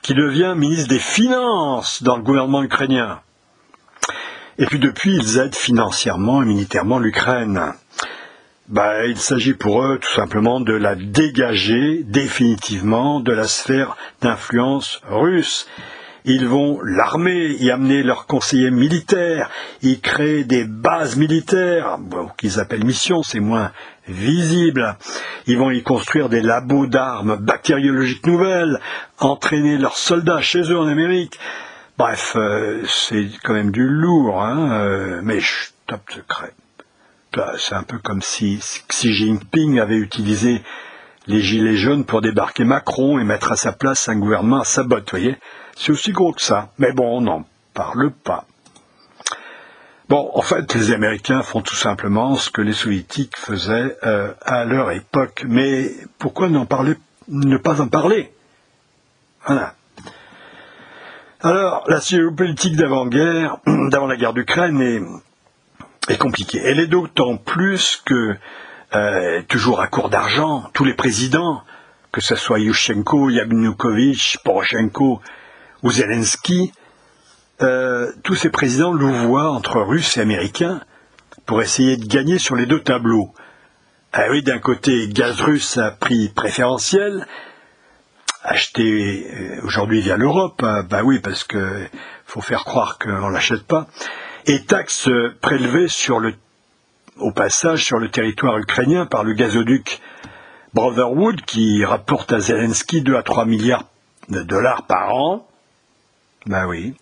qui 0.01 0.13
devient 0.13 0.53
ministre 0.55 0.87
des 0.87 0.99
Finances 0.99 2.03
dans 2.03 2.15
le 2.15 2.23
gouvernement 2.23 2.63
ukrainien. 2.63 3.19
Et 4.57 4.65
puis 4.65 4.79
depuis, 4.79 5.17
ils 5.17 5.39
aident 5.39 5.55
financièrement 5.55 6.41
et 6.41 6.45
militairement 6.45 6.99
l'Ukraine. 6.99 7.73
Bah, 8.69 9.05
il 9.07 9.17
s'agit 9.17 9.55
pour 9.55 9.83
eux 9.83 9.99
tout 9.99 10.13
simplement 10.13 10.61
de 10.61 10.73
la 10.73 10.95
dégager 10.95 12.03
définitivement 12.03 13.19
de 13.19 13.33
la 13.33 13.47
sphère 13.47 13.97
d'influence 14.21 15.01
russe. 15.09 15.67
Ils 16.25 16.47
vont 16.47 16.79
l'armer, 16.83 17.55
y 17.59 17.69
amener 17.69 18.01
leurs 18.01 18.27
conseillers 18.27 18.71
militaires, 18.71 19.49
y 19.81 19.99
créer 19.99 20.43
des 20.45 20.63
bases 20.63 21.17
militaires, 21.17 21.97
qu'ils 22.37 22.59
appellent 22.59 22.85
missions, 22.85 23.23
c'est 23.23 23.41
moins 23.41 23.71
visible. 24.07 24.95
Ils 25.47 25.57
vont 25.57 25.71
y 25.71 25.83
construire 25.83 26.29
des 26.29 26.41
labos 26.41 26.87
d'armes 26.87 27.35
bactériologiques 27.35 28.25
nouvelles, 28.25 28.79
entraîner 29.19 29.77
leurs 29.77 29.97
soldats 29.97 30.41
chez 30.41 30.61
eux 30.71 30.79
en 30.79 30.87
Amérique. 30.87 31.39
Bref, 31.97 32.33
euh, 32.35 32.83
c'est 32.87 33.27
quand 33.43 33.53
même 33.53 33.71
du 33.71 33.87
lourd, 33.87 34.41
hein, 34.41 34.71
euh, 34.71 35.21
mais 35.23 35.39
top 35.87 36.01
secret. 36.09 36.53
C'est 37.57 37.75
un 37.75 37.83
peu 37.83 37.97
comme 37.97 38.21
si 38.21 38.59
Xi 38.87 39.13
Jinping 39.13 39.79
avait 39.79 39.97
utilisé 39.97 40.61
les 41.27 41.41
gilets 41.41 41.77
jaunes 41.77 42.05
pour 42.05 42.21
débarquer 42.21 42.63
Macron 42.63 43.19
et 43.19 43.23
mettre 43.23 43.51
à 43.51 43.55
sa 43.55 43.71
place 43.71 44.09
un 44.09 44.17
gouvernement 44.17 44.61
à 44.61 44.65
sa 44.65 44.83
botte, 44.83 45.09
voyez 45.09 45.37
C'est 45.75 45.91
aussi 45.91 46.11
gros 46.11 46.33
que 46.33 46.41
ça. 46.41 46.69
Mais 46.77 46.91
bon, 46.91 47.17
on 47.17 47.21
n'en 47.21 47.45
parle 47.73 48.11
pas. 48.11 48.45
Bon, 50.09 50.29
en 50.33 50.41
fait, 50.41 50.73
les 50.75 50.91
Américains 50.91 51.41
font 51.41 51.61
tout 51.61 51.75
simplement 51.75 52.35
ce 52.35 52.49
que 52.49 52.61
les 52.61 52.73
Soviétiques 52.73 53.37
faisaient 53.37 53.97
euh, 54.03 54.33
à 54.41 54.65
leur 54.65 54.91
époque. 54.91 55.45
Mais 55.47 55.91
pourquoi 56.19 56.49
parler, 56.65 56.95
ne 57.29 57.57
pas 57.57 57.81
en 57.81 57.87
parler? 57.87 58.31
Voilà. 59.45 59.75
Alors, 61.41 61.83
la 61.87 61.99
géopolitique 61.99 62.75
d'avant-guerre, 62.75 63.57
d'avant 63.89 64.07
la 64.07 64.17
guerre 64.17 64.33
d'Ukraine 64.33 65.21
est 66.09 66.17
compliquée. 66.17 66.61
Elle 66.63 66.79
est 66.79 66.87
d'autant 66.87 67.37
plus 67.37 68.01
que, 68.05 68.35
euh, 68.95 69.41
toujours 69.47 69.81
à 69.81 69.87
court 69.87 70.09
d'argent, 70.09 70.69
tous 70.73 70.85
les 70.85 70.93
présidents, 70.93 71.63
que 72.11 72.21
ce 72.21 72.35
soit 72.35 72.59
Yushchenko, 72.59 73.31
Yanukovych, 73.31 74.37
Poroshenko 74.43 75.19
ou 75.81 75.91
Zelensky, 75.91 76.71
euh, 77.61 78.11
tous 78.23 78.35
ces 78.35 78.49
présidents 78.49 78.93
louvoient 78.93 79.51
entre 79.51 79.81
Russes 79.81 80.17
et 80.17 80.21
Américains 80.21 80.81
pour 81.45 81.61
essayer 81.61 81.97
de 81.97 82.05
gagner 82.05 82.37
sur 82.37 82.55
les 82.55 82.67
deux 82.67 82.81
tableaux. 82.81 83.33
Ah 84.11 84.25
oui, 84.29 84.43
d'un 84.43 84.59
côté, 84.59 85.07
gaz 85.07 85.41
russe 85.41 85.77
à 85.77 85.89
prix 85.89 86.29
préférentiel, 86.29 87.25
acheté 88.43 88.83
euh, 89.33 89.61
aujourd'hui 89.63 90.01
via 90.01 90.17
l'Europe, 90.17 90.61
hein, 90.63 90.83
bah 90.87 91.01
oui, 91.03 91.19
parce 91.19 91.43
que 91.43 91.87
faut 92.25 92.41
faire 92.41 92.63
croire 92.63 92.99
qu'on 92.99 93.29
l'achète 93.29 93.63
pas 93.63 93.87
et 94.45 94.65
taxes 94.65 95.09
prélevées 95.41 95.87
sur 95.87 96.19
le, 96.19 96.35
au 97.17 97.31
passage 97.31 97.85
sur 97.85 97.99
le 97.99 98.09
territoire 98.09 98.57
ukrainien 98.57 99.05
par 99.05 99.23
le 99.23 99.33
gazoduc 99.33 100.01
Brotherwood 100.73 101.41
qui 101.41 101.85
rapporte 101.85 102.33
à 102.33 102.39
Zelensky 102.39 103.01
2 103.01 103.15
à 103.15 103.23
3 103.23 103.45
milliards 103.45 103.85
de 104.29 104.41
dollars 104.41 104.87
par 104.87 105.13
an. 105.13 105.47
Ben 106.45 106.67
oui. 106.67 106.95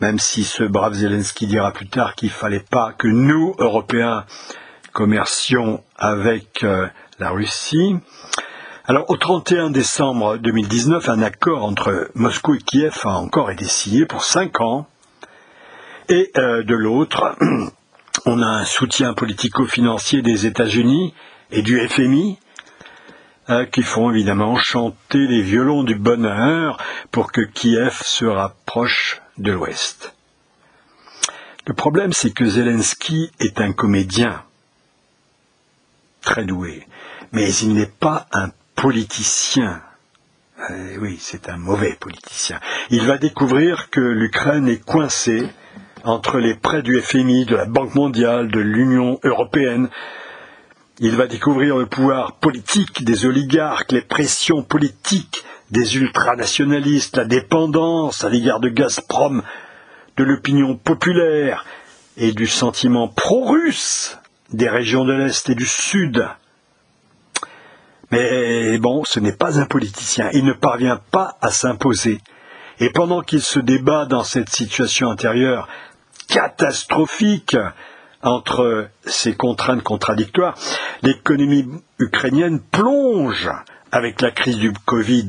Même 0.00 0.18
si 0.18 0.44
ce 0.44 0.64
brave 0.64 0.94
Zelensky 0.94 1.46
dira 1.46 1.72
plus 1.72 1.88
tard 1.88 2.14
qu'il 2.14 2.30
fallait 2.30 2.60
pas 2.60 2.92
que 2.92 3.08
nous, 3.08 3.54
Européens, 3.58 4.26
commercions 4.92 5.82
avec 5.96 6.64
euh, 6.64 6.86
la 7.18 7.30
Russie. 7.30 7.96
Alors, 8.86 9.08
au 9.10 9.16
31 9.16 9.70
décembre 9.70 10.36
2019, 10.36 11.08
un 11.08 11.22
accord 11.22 11.64
entre 11.64 12.10
Moscou 12.14 12.54
et 12.54 12.58
Kiev 12.58 13.00
a 13.04 13.18
encore 13.18 13.50
été 13.50 13.64
signé 13.64 14.04
pour 14.04 14.24
cinq 14.24 14.60
ans. 14.60 14.86
Et 16.08 16.30
euh, 16.36 16.62
de 16.62 16.74
l'autre, 16.74 17.36
on 18.26 18.42
a 18.42 18.46
un 18.46 18.64
soutien 18.64 19.14
politico-financier 19.14 20.20
des 20.20 20.46
États-Unis 20.46 21.14
et 21.52 21.62
du 21.62 21.78
FMI 21.88 22.38
euh, 23.48 23.64
qui 23.64 23.82
font 23.82 24.10
évidemment 24.10 24.56
chanter 24.56 25.28
les 25.28 25.42
violons 25.42 25.84
du 25.84 25.94
bonheur 25.94 26.76
pour 27.12 27.30
que 27.30 27.40
Kiev 27.40 28.02
se 28.02 28.24
rapproche 28.24 29.22
de 29.38 29.52
l'Ouest. 29.52 30.12
Le 31.66 31.74
problème, 31.74 32.12
c'est 32.12 32.32
que 32.32 32.44
Zelensky 32.44 33.30
est 33.38 33.60
un 33.60 33.72
comédien 33.72 34.42
très 36.20 36.44
doué, 36.44 36.84
mais 37.30 37.54
il 37.54 37.74
n'est 37.74 37.86
pas 37.86 38.26
un 38.32 38.50
politicien. 38.74 39.82
Euh, 40.70 40.96
oui, 41.00 41.18
c'est 41.20 41.48
un 41.48 41.58
mauvais 41.58 41.96
politicien. 42.00 42.58
Il 42.90 43.06
va 43.06 43.18
découvrir 43.18 43.88
que 43.90 44.00
l'Ukraine 44.00 44.66
est 44.66 44.84
coincée 44.84 45.48
entre 46.06 46.38
les 46.38 46.54
prêts 46.54 46.82
du 46.82 47.00
FMI, 47.00 47.46
de 47.46 47.56
la 47.56 47.64
Banque 47.64 47.94
mondiale, 47.94 48.48
de 48.48 48.60
l'Union 48.60 49.18
européenne. 49.24 49.88
Il 51.00 51.16
va 51.16 51.26
découvrir 51.26 51.76
le 51.76 51.86
pouvoir 51.86 52.36
politique 52.36 53.04
des 53.04 53.26
oligarques, 53.26 53.92
les 53.92 54.02
pressions 54.02 54.62
politiques 54.62 55.44
des 55.70 55.96
ultranationalistes, 55.96 57.16
la 57.16 57.24
dépendance 57.24 58.24
à 58.24 58.28
l'égard 58.28 58.60
de 58.60 58.68
Gazprom, 58.68 59.42
de 60.16 60.24
l'opinion 60.24 60.76
populaire 60.76 61.64
et 62.16 62.32
du 62.32 62.46
sentiment 62.46 63.08
pro-russe 63.08 64.18
des 64.52 64.68
régions 64.68 65.04
de 65.04 65.12
l'Est 65.12 65.50
et 65.50 65.54
du 65.54 65.66
Sud. 65.66 66.26
Mais 68.12 68.78
bon, 68.78 69.02
ce 69.04 69.18
n'est 69.18 69.32
pas 69.32 69.60
un 69.60 69.66
politicien. 69.66 70.30
Il 70.32 70.44
ne 70.44 70.52
parvient 70.52 71.00
pas 71.10 71.36
à 71.40 71.50
s'imposer. 71.50 72.20
Et 72.78 72.90
pendant 72.90 73.22
qu'il 73.22 73.42
se 73.42 73.58
débat 73.58 74.06
dans 74.06 74.22
cette 74.22 74.50
situation 74.50 75.10
intérieure 75.10 75.68
catastrophique 76.28 77.56
entre 78.22 78.88
ces 79.04 79.34
contraintes 79.34 79.82
contradictoires, 79.82 80.56
l'économie 81.02 81.66
ukrainienne 81.98 82.60
plonge 82.60 83.50
avec 83.92 84.20
la 84.20 84.30
crise 84.30 84.58
du 84.58 84.72
Covid 84.72 85.28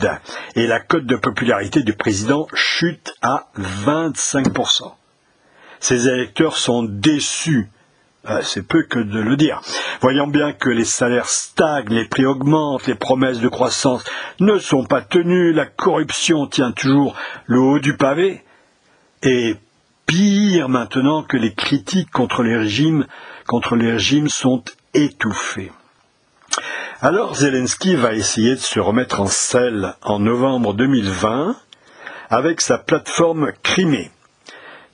et 0.56 0.68
la 0.68 0.80
cote 0.80 1.06
de 1.06 1.16
popularité 1.16 1.84
du 1.84 1.94
président 1.94 2.48
chute 2.54 3.14
à 3.22 3.50
25%. 3.58 4.94
Ses 5.80 6.08
électeurs 6.08 6.58
sont 6.58 6.84
déçus 6.84 7.70
euh, 8.30 8.42
c'est 8.42 8.68
peu 8.68 8.84
que 8.84 9.00
de 9.00 9.20
le 9.20 9.38
dire. 9.38 9.62
Voyant 10.02 10.28
bien 10.28 10.52
que 10.52 10.70
les 10.70 10.84
salaires 10.84 11.30
stagnent, 11.30 11.88
les 11.90 12.06
prix 12.06 12.26
augmentent, 12.26 12.86
les 12.86 12.96
promesses 12.96 13.40
de 13.40 13.48
croissance 13.48 14.04
ne 14.42 14.60
sont 14.60 14.84
pas 14.84 15.02
tenues, 15.02 15.54
la 15.54 15.66
corruption 15.66 16.46
tient 16.46 16.74
toujours 16.74 17.16
le 17.46 17.60
haut 17.60 17.80
du 17.80 17.96
pavé, 17.96 18.44
et 19.24 19.56
pire 20.08 20.70
maintenant 20.70 21.22
que 21.22 21.38
les 21.38 21.54
critiques 21.54 22.10
contre 22.10 22.42
les 22.42 22.58
régimes, 22.58 23.06
contre 23.46 23.76
les 23.76 23.92
régimes 23.92 24.30
sont 24.30 24.64
étouffées. 24.94 25.72
Alors 27.02 27.36
Zelensky 27.36 27.96
va 27.96 28.14
essayer 28.14 28.56
de 28.56 28.60
se 28.60 28.80
remettre 28.80 29.22
en 29.22 29.28
selle 29.28 29.94
en 30.02 30.18
novembre 30.18 30.74
2020 30.74 31.56
avec 32.32 32.62
sa 32.62 32.80
plateforme 32.80 33.52
Crimée 33.62 34.10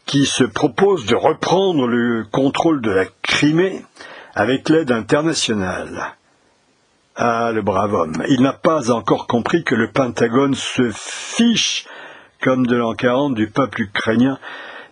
qui 0.05 0.25
se 0.25 0.43
propose 0.43 1.05
de 1.05 1.15
reprendre 1.15 1.87
le 1.87 2.25
contrôle 2.29 2.81
de 2.81 2.91
la 2.91 3.05
Crimée 3.21 3.85
avec 4.35 4.67
l'aide 4.67 4.91
internationale. 4.91 6.15
Ah, 7.15 7.51
le 7.53 7.61
brave 7.61 7.93
homme. 7.93 8.23
Il 8.27 8.41
n'a 8.41 8.53
pas 8.53 8.91
encore 8.91 9.27
compris 9.27 9.63
que 9.63 9.75
le 9.75 9.91
Pentagone 9.91 10.55
se 10.55 10.89
fiche 10.91 11.85
comme 12.41 12.65
de 12.65 12.75
l'an 12.75 12.95
40 12.95 13.35
du 13.35 13.49
peuple 13.49 13.83
ukrainien 13.83 14.39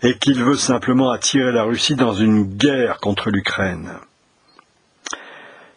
et 0.04 0.18
qu'il 0.18 0.44
veut 0.44 0.56
simplement 0.56 1.12
attirer 1.12 1.52
la 1.52 1.64
Russie 1.64 1.96
dans 1.96 2.14
une 2.14 2.44
guerre 2.44 3.00
contre 3.00 3.30
l'Ukraine. 3.30 3.92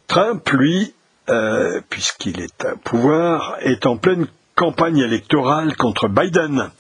Trump, 0.07 0.49
lui, 0.51 0.95
euh, 1.29 1.81
puisqu'il 1.89 2.41
est 2.41 2.65
à 2.65 2.77
pouvoir, 2.77 3.57
est 3.61 3.87
en 3.87 3.97
pleine 3.97 4.27
campagne 4.55 4.99
électorale 4.99 5.77
contre 5.77 6.09
Biden, 6.09 6.71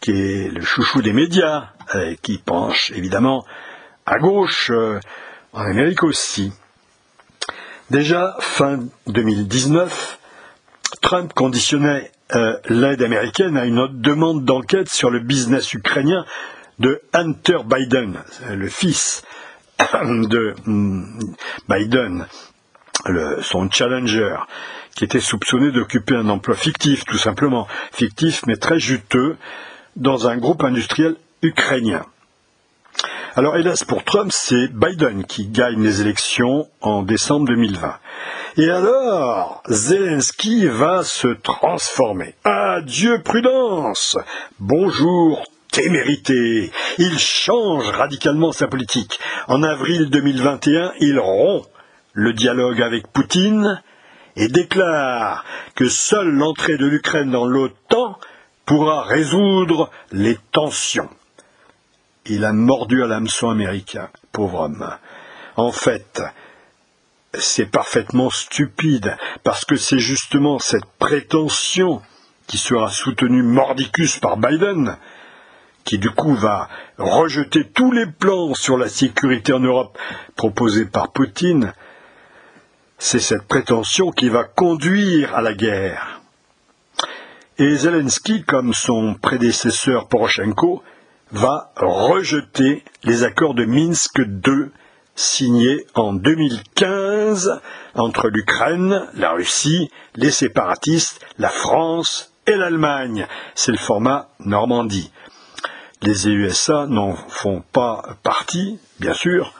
qui 0.00 0.12
est 0.12 0.50
le 0.50 0.60
chouchou 0.60 1.02
des 1.02 1.12
médias, 1.12 1.68
euh, 1.94 2.14
qui 2.22 2.38
penche 2.38 2.92
évidemment 2.94 3.44
à 4.06 4.18
gauche, 4.18 4.70
euh, 4.70 5.00
en 5.52 5.62
Amérique 5.62 6.02
aussi. 6.02 6.52
Déjà 7.90 8.36
fin 8.40 8.80
2019, 9.06 10.18
Trump 11.02 11.32
conditionnait 11.34 12.10
euh, 12.34 12.56
l'aide 12.68 13.02
américaine 13.02 13.56
à 13.56 13.64
une 13.64 13.78
autre 13.78 13.94
demande 13.96 14.44
d'enquête 14.44 14.88
sur 14.88 15.10
le 15.10 15.20
business 15.20 15.72
ukrainien 15.74 16.24
de 16.78 17.00
Hunter 17.12 17.58
Biden, 17.64 18.18
le 18.50 18.68
fils 18.68 19.22
de 19.92 20.54
mm, 20.66 21.34
Biden, 21.68 22.26
son 23.42 23.70
challenger, 23.70 24.36
qui 24.94 25.04
était 25.04 25.20
soupçonné 25.20 25.72
d'occuper 25.72 26.14
un 26.14 26.28
emploi 26.28 26.54
fictif, 26.54 27.04
tout 27.04 27.18
simplement, 27.18 27.66
fictif 27.92 28.42
mais 28.46 28.56
très 28.56 28.78
juteux, 28.78 29.36
dans 29.96 30.28
un 30.28 30.36
groupe 30.36 30.64
industriel 30.64 31.16
ukrainien. 31.42 32.04
Alors 33.36 33.56
hélas 33.56 33.82
pour 33.82 34.04
Trump, 34.04 34.30
c'est 34.32 34.68
Biden 34.68 35.24
qui 35.24 35.48
gagne 35.48 35.82
les 35.82 36.00
élections 36.00 36.68
en 36.80 37.02
décembre 37.02 37.48
2020. 37.48 37.96
Et 38.56 38.70
alors, 38.70 39.62
Zelensky 39.68 40.68
va 40.68 41.02
se 41.02 41.26
transformer. 41.26 42.36
Adieu 42.44 43.20
prudence. 43.22 44.16
Bonjour 44.60 45.44
témérité. 45.74 46.70
Il 46.98 47.18
change 47.18 47.88
radicalement 47.88 48.52
sa 48.52 48.68
politique. 48.68 49.18
En 49.48 49.64
avril 49.64 50.08
2021, 50.08 50.92
il 51.00 51.18
rompt 51.18 51.68
le 52.12 52.32
dialogue 52.32 52.80
avec 52.80 53.08
Poutine 53.08 53.82
et 54.36 54.46
déclare 54.46 55.44
que 55.74 55.88
seule 55.88 56.30
l'entrée 56.30 56.76
de 56.76 56.86
l'Ukraine 56.86 57.32
dans 57.32 57.44
l'OTAN 57.44 58.18
pourra 58.64 59.02
résoudre 59.02 59.90
les 60.12 60.38
tensions. 60.52 61.10
Il 62.24 62.44
a 62.44 62.52
mordu 62.52 63.02
à 63.02 63.08
l'hameçon 63.08 63.50
américain, 63.50 64.10
pauvre 64.30 64.60
homme. 64.60 64.88
En 65.56 65.72
fait, 65.72 66.22
c'est 67.34 67.66
parfaitement 67.66 68.30
stupide, 68.30 69.16
parce 69.42 69.64
que 69.64 69.76
c'est 69.76 69.98
justement 69.98 70.60
cette 70.60 70.86
prétention 71.00 72.00
qui 72.46 72.58
sera 72.58 72.90
soutenue 72.90 73.42
mordicus 73.42 74.18
par 74.18 74.36
Biden, 74.36 74.96
qui 75.84 75.98
du 75.98 76.10
coup 76.10 76.34
va 76.34 76.68
rejeter 76.98 77.64
tous 77.64 77.92
les 77.92 78.06
plans 78.06 78.54
sur 78.54 78.76
la 78.76 78.88
sécurité 78.88 79.52
en 79.52 79.60
Europe 79.60 79.98
proposés 80.36 80.86
par 80.86 81.12
Poutine, 81.12 81.72
c'est 82.98 83.20
cette 83.20 83.46
prétention 83.46 84.10
qui 84.10 84.28
va 84.28 84.44
conduire 84.44 85.34
à 85.34 85.42
la 85.42 85.52
guerre. 85.52 86.22
Et 87.58 87.76
Zelensky, 87.76 88.42
comme 88.42 88.72
son 88.72 89.14
prédécesseur 89.14 90.08
Poroshenko, 90.08 90.82
va 91.30 91.72
rejeter 91.76 92.82
les 93.04 93.24
accords 93.24 93.54
de 93.54 93.64
Minsk 93.64 94.18
II 94.18 94.70
signés 95.14 95.86
en 95.94 96.12
2015 96.12 97.60
entre 97.94 98.28
l'Ukraine, 98.28 99.06
la 99.14 99.32
Russie, 99.32 99.90
les 100.16 100.30
séparatistes, 100.30 101.24
la 101.38 101.48
France 101.48 102.32
et 102.46 102.56
l'Allemagne. 102.56 103.26
C'est 103.54 103.72
le 103.72 103.78
format 103.78 104.28
Normandie. 104.40 105.12
Les 106.04 106.28
USA 106.28 106.86
n'en 106.86 107.14
font 107.14 107.62
pas 107.72 108.18
partie, 108.22 108.78
bien 109.00 109.14
sûr, 109.14 109.54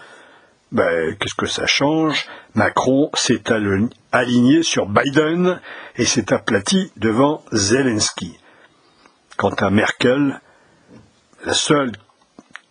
ben, 0.72 1.16
qu'est-ce 1.16 1.34
que 1.34 1.46
ça 1.46 1.66
change? 1.66 2.26
Macron 2.54 3.08
s'est 3.14 3.42
aligné 4.12 4.62
sur 4.62 4.86
Biden 4.86 5.58
et 5.96 6.04
s'est 6.04 6.34
aplati 6.34 6.92
devant 6.98 7.42
Zelensky. 7.52 8.38
Quant 9.38 9.54
à 9.54 9.70
Merkel, 9.70 10.38
la 11.46 11.54
seule 11.54 11.92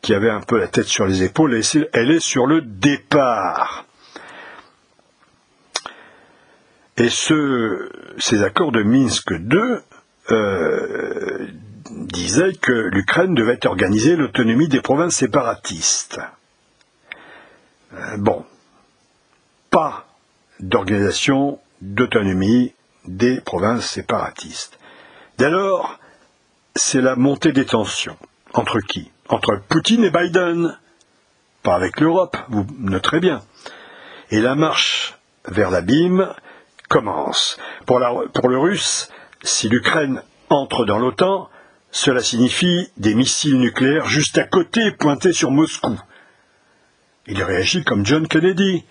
qui 0.03 0.13
avait 0.13 0.29
un 0.29 0.41
peu 0.41 0.59
la 0.59 0.67
tête 0.67 0.86
sur 0.86 1.07
les 1.07 1.23
épaules, 1.23 1.59
elle 1.93 2.12
est 2.12 2.23
sur 2.23 2.45
le 2.45 2.62
départ. 2.62 3.86
Et 6.97 7.09
ce, 7.09 7.89
ces 8.19 8.43
accords 8.43 8.71
de 8.71 8.83
Minsk 8.83 9.31
II 9.31 9.79
disaient 11.93 12.53
que 12.53 12.71
l'Ukraine 12.71 13.36
devait 13.36 13.65
organiser 13.65 14.15
l'autonomie 14.15 14.67
des 14.67 14.82
provinces 14.82 15.15
séparatistes. 15.15 16.19
Euh, 17.93 18.17
bon, 18.17 18.45
pas 19.69 20.06
d'organisation 20.60 21.60
d'autonomie 21.82 22.73
des 23.06 23.41
provinces 23.41 23.86
séparatistes. 23.86 24.79
Dès 25.38 25.49
lors, 25.49 25.99
c'est 26.75 27.01
la 27.01 27.15
montée 27.15 27.51
des 27.51 27.65
tensions. 27.65 28.17
Entre 28.53 28.79
qui? 28.79 29.12
Entre 29.29 29.62
Poutine 29.67 30.03
et 30.03 30.12
Biden. 30.12 30.77
Pas 31.62 31.75
avec 31.75 31.99
l'Europe, 31.99 32.38
vous 32.49 32.65
noterez 32.77 33.19
bien. 33.19 33.41
Et 34.32 34.41
la 34.41 34.56
marche 34.56 35.17
vers 35.47 35.71
l'abîme 35.71 36.34
commence. 36.89 37.58
Pour, 37.86 37.99
pour 38.34 38.49
le 38.49 38.58
russe, 38.58 39.10
si 39.43 39.69
l'Ukraine 39.69 40.21
entre 40.49 40.86
dans 40.86 40.99
l'OTAN, 40.99 41.49
cela 41.93 42.23
signifie 42.23 42.89
des 42.97 43.13
missiles 43.13 43.60
nucléaires 43.60 44.08
juste 44.08 44.39
à 44.39 44.45
côté 44.45 44.91
pointés 44.91 45.32
sur 45.32 45.51
Moscou. 45.51 45.95
Il 47.27 47.41
réagit 47.43 47.84
comme 47.84 48.03
John 48.03 48.27
Kennedy, 48.27 48.84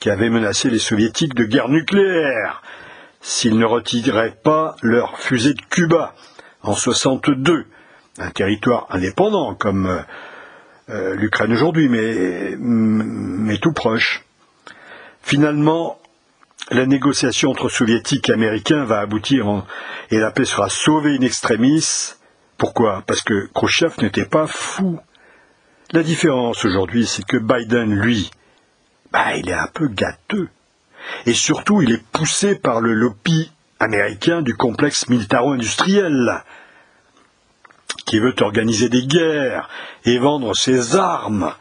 qui 0.00 0.10
avait 0.10 0.28
menacé 0.28 0.68
les 0.68 0.80
soviétiques 0.80 1.34
de 1.34 1.44
guerre 1.44 1.68
nucléaire 1.68 2.60
s'ils 3.20 3.56
ne 3.56 3.64
retiraient 3.64 4.36
pas 4.42 4.74
leurs 4.82 5.16
fusées 5.20 5.54
de 5.54 5.62
Cuba 5.62 6.16
en 6.62 6.74
62, 6.74 7.66
un 8.18 8.30
territoire 8.30 8.88
indépendant 8.90 9.54
comme 9.54 9.86
euh, 9.86 10.00
euh, 10.90 11.14
l'Ukraine 11.14 11.52
aujourd'hui, 11.52 11.88
mais, 11.88 12.56
mais 12.58 13.58
tout 13.58 13.72
proche. 13.72 14.24
Finalement, 15.22 16.01
la 16.72 16.86
négociation 16.86 17.50
entre 17.50 17.68
soviétiques 17.68 18.30
et 18.30 18.32
américains 18.32 18.84
va 18.84 19.00
aboutir 19.00 19.64
et 20.10 20.18
la 20.18 20.30
paix 20.30 20.44
sera 20.44 20.68
sauvée 20.68 21.16
in 21.16 21.22
extremis. 21.22 22.14
Pourquoi? 22.56 23.02
Parce 23.06 23.22
que 23.22 23.48
Khrushchev 23.54 23.94
n'était 24.00 24.24
pas 24.24 24.46
fou. 24.46 24.98
La 25.92 26.02
différence 26.02 26.64
aujourd'hui, 26.64 27.06
c'est 27.06 27.24
que 27.24 27.36
Biden, 27.36 27.94
lui, 27.94 28.30
bah, 29.10 29.36
il 29.36 29.48
est 29.50 29.54
un 29.54 29.68
peu 29.72 29.88
gâteux. 29.88 30.48
Et 31.26 31.34
surtout, 31.34 31.82
il 31.82 31.92
est 31.92 32.06
poussé 32.12 32.54
par 32.54 32.80
le 32.80 32.94
lobby 32.94 33.50
américain 33.78 34.40
du 34.40 34.54
complexe 34.54 35.08
militaro-industriel, 35.08 36.42
qui 38.06 38.18
veut 38.18 38.34
organiser 38.40 38.88
des 38.88 39.06
guerres 39.06 39.68
et 40.04 40.18
vendre 40.18 40.54
ses 40.54 40.96
armes. 40.96 41.52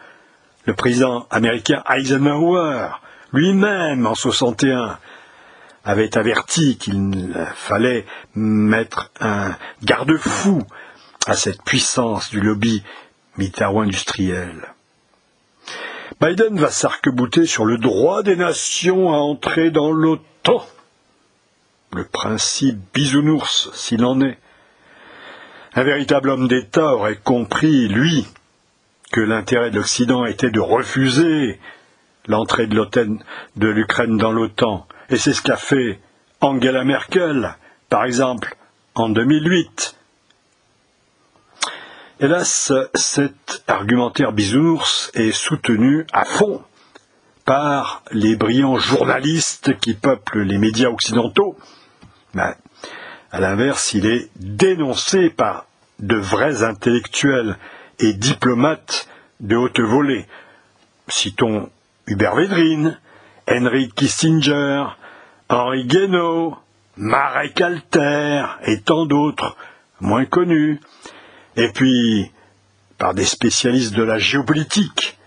Le 0.65 0.75
président 0.75 1.27
américain 1.31 1.83
Eisenhower, 1.89 2.89
lui-même, 3.33 4.05
en 4.05 4.15
61, 4.15 4.97
avait 5.83 6.17
averti 6.17 6.77
qu'il 6.77 7.33
fallait 7.55 8.05
mettre 8.35 9.11
un 9.19 9.55
garde-fou 9.83 10.63
à 11.27 11.35
cette 11.35 11.63
puissance 11.63 12.29
du 12.29 12.39
lobby 12.39 12.83
militaro-industriel. 13.37 14.73
Biden 16.19 16.59
va 16.59 16.69
s'arc-bouter 16.69 17.45
sur 17.45 17.65
le 17.65 17.77
droit 17.77 18.21
des 18.21 18.35
nations 18.35 19.11
à 19.11 19.17
entrer 19.17 19.71
dans 19.71 19.91
l'OTAN. 19.91 20.65
Le 21.93 22.05
principe 22.05 22.79
bisounours, 22.93 23.71
s'il 23.73 24.05
en 24.05 24.21
est. 24.21 24.37
Un 25.73 25.83
véritable 25.83 26.29
homme 26.29 26.47
d'État 26.47 26.93
aurait 26.93 27.17
compris, 27.17 27.87
lui, 27.87 28.27
que 29.11 29.21
l'intérêt 29.21 29.71
de 29.71 29.77
l'Occident 29.77 30.25
était 30.25 30.51
de 30.51 30.59
refuser 30.59 31.59
l'entrée 32.27 32.67
de 32.67 33.67
l'Ukraine 33.67 34.17
dans 34.17 34.31
l'OTAN. 34.31 34.87
Et 35.09 35.17
c'est 35.17 35.33
ce 35.33 35.41
qu'a 35.41 35.57
fait 35.57 35.99
Angela 36.39 36.83
Merkel, 36.83 37.55
par 37.89 38.05
exemple, 38.05 38.55
en 38.95 39.09
2008. 39.09 39.95
Hélas, 42.19 42.71
cet 42.93 43.63
argumentaire 43.67 44.31
bisounours 44.31 45.11
est 45.15 45.31
soutenu 45.31 46.05
à 46.13 46.23
fond 46.23 46.63
par 47.45 48.03
les 48.11 48.35
brillants 48.35 48.77
journalistes 48.77 49.77
qui 49.79 49.95
peuplent 49.95 50.43
les 50.43 50.59
médias 50.59 50.89
occidentaux. 50.89 51.57
Mais, 52.33 52.53
à 53.31 53.39
l'inverse, 53.39 53.93
il 53.93 54.05
est 54.05 54.29
dénoncé 54.35 55.29
par 55.29 55.65
de 55.99 56.15
vrais 56.15 56.63
intellectuels 56.63 57.57
et 57.99 58.13
diplomates 58.13 59.07
de 59.39 59.55
haute 59.55 59.79
volée. 59.79 60.27
Citons 61.07 61.69
Hubert 62.07 62.35
Védrine, 62.35 62.99
Henry 63.49 63.89
Kissinger, 63.89 64.85
Henri 65.49 65.85
Guénaud, 65.85 66.57
Marek 66.97 67.61
Alter 67.61 68.45
et 68.65 68.81
tant 68.81 69.05
d'autres 69.05 69.55
moins 69.99 70.25
connus, 70.25 70.79
et 71.55 71.69
puis 71.69 72.31
par 72.97 73.13
des 73.13 73.25
spécialistes 73.25 73.93
de 73.95 74.03
la 74.03 74.17
géopolitique, 74.17 75.17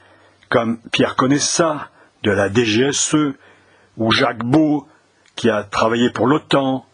comme 0.48 0.78
Pierre 0.92 1.16
Conessa 1.16 1.90
de 2.22 2.30
la 2.30 2.48
DGSE, 2.48 3.34
ou 3.96 4.12
Jacques 4.12 4.44
Beau, 4.44 4.87
qui 5.37 5.50
a 5.50 5.64
travaillé 5.64 6.10
pour 6.10 6.26
l'OTAN, 6.26 6.84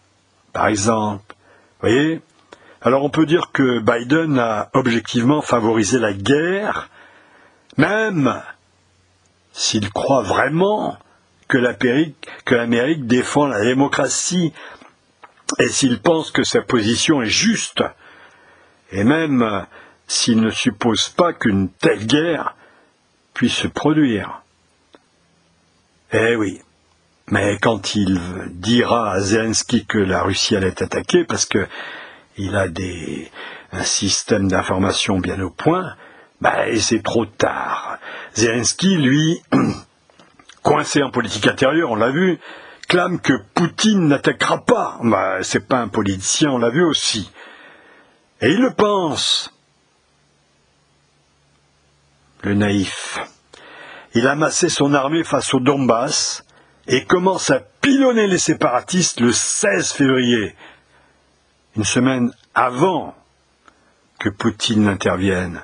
par 0.53 0.69
exemple. 0.69 1.35
Vous 1.81 1.89
voyez? 1.89 2.21
Alors 2.83 3.05
on 3.05 3.11
peut 3.11 3.27
dire 3.27 3.53
que 3.53 3.79
Biden 3.81 4.39
a 4.39 4.71
objectivement 4.73 5.43
favorisé 5.43 5.99
la 5.99 6.13
guerre, 6.13 6.89
même 7.77 8.41
s'il 9.53 9.91
croit 9.91 10.23
vraiment 10.23 10.99
que 11.49 11.59
l'Amérique 11.59 13.07
défend 13.07 13.47
la 13.47 13.63
démocratie 13.63 14.53
et 15.59 15.69
s'il 15.69 16.01
pense 16.01 16.31
que 16.31 16.45
sa 16.45 16.63
position 16.63 17.23
est 17.23 17.27
juste 17.27 17.83
et 18.93 19.05
même 19.05 19.67
s'il 20.07 20.41
ne 20.41 20.51
suppose 20.51 21.09
pas 21.09 21.33
qu'une 21.33 21.69
telle 21.69 22.07
guerre 22.07 22.57
puisse 23.35 23.55
se 23.55 23.69
produire. 23.69 24.43
Eh 26.13 26.35
oui, 26.35 26.61
mais 27.31 27.59
quand 27.61 27.95
il 27.95 28.21
dira 28.51 29.13
à 29.13 29.21
Zelensky 29.21 29.87
que 29.87 29.99
la 29.99 30.23
Russie 30.23 30.57
allait 30.57 30.83
attaquer, 30.83 31.25
parce 31.25 31.47
qu'il 31.47 32.57
a 32.57 32.67
des, 32.67 33.31
un 33.71 33.85
système 33.85 34.49
d'information 34.49 35.21
bien 35.21 35.41
au 35.41 35.51
point, 35.51 35.95
bah, 36.41 36.65
c'est 36.79 37.03
trop 37.03 37.27
tard. 37.27 37.99
Zelensky, 38.35 38.97
lui, 38.97 39.43
coincé 40.63 41.03
en 41.03 41.11
politique 41.11 41.47
intérieure, 41.47 41.91
on 41.91 41.97
l'a 41.97 42.11
vu, 42.11 42.39
clame 42.89 43.21
que 43.21 43.35
Poutine 43.55 44.09
n'attaquera 44.09 44.65
pas. 44.65 44.99
Bah, 45.03 45.39
c'est 45.43 45.67
pas 45.67 45.79
un 45.79 45.89
politicien, 45.89 46.51
on 46.51 46.59
l'a 46.59 46.71
vu 46.71 46.85
aussi. 46.85 47.31
Et 48.41 48.51
il 48.51 48.61
le 48.61 48.73
pense. 48.73 49.53
Le 52.43 52.55
naïf. 52.55 53.19
Il 54.15 54.27
a 54.27 54.33
amassé 54.33 54.69
son 54.69 54.95
armée 54.95 55.25
face 55.25 55.53
au 55.55 55.61
Donbass 55.61 56.45
et 56.89 57.05
commence 57.05 57.51
à 57.51 57.61
pilonner 57.61 58.27
les 58.27 58.39
séparatistes 58.39 59.21
le 59.21 59.31
16 59.31 59.93
février, 59.93 60.57
une 61.77 61.85
semaine 61.85 62.33
avant 62.55 63.15
que 64.19 64.29
Poutine 64.29 64.85
n'intervienne, 64.85 65.63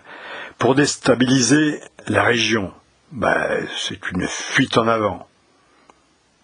pour 0.58 0.74
déstabiliser 0.74 1.80
la 2.06 2.22
région. 2.22 2.72
Ben, 3.12 3.66
c'est 3.78 4.10
une 4.10 4.26
fuite 4.26 4.78
en 4.78 4.88
avant. 4.88 5.28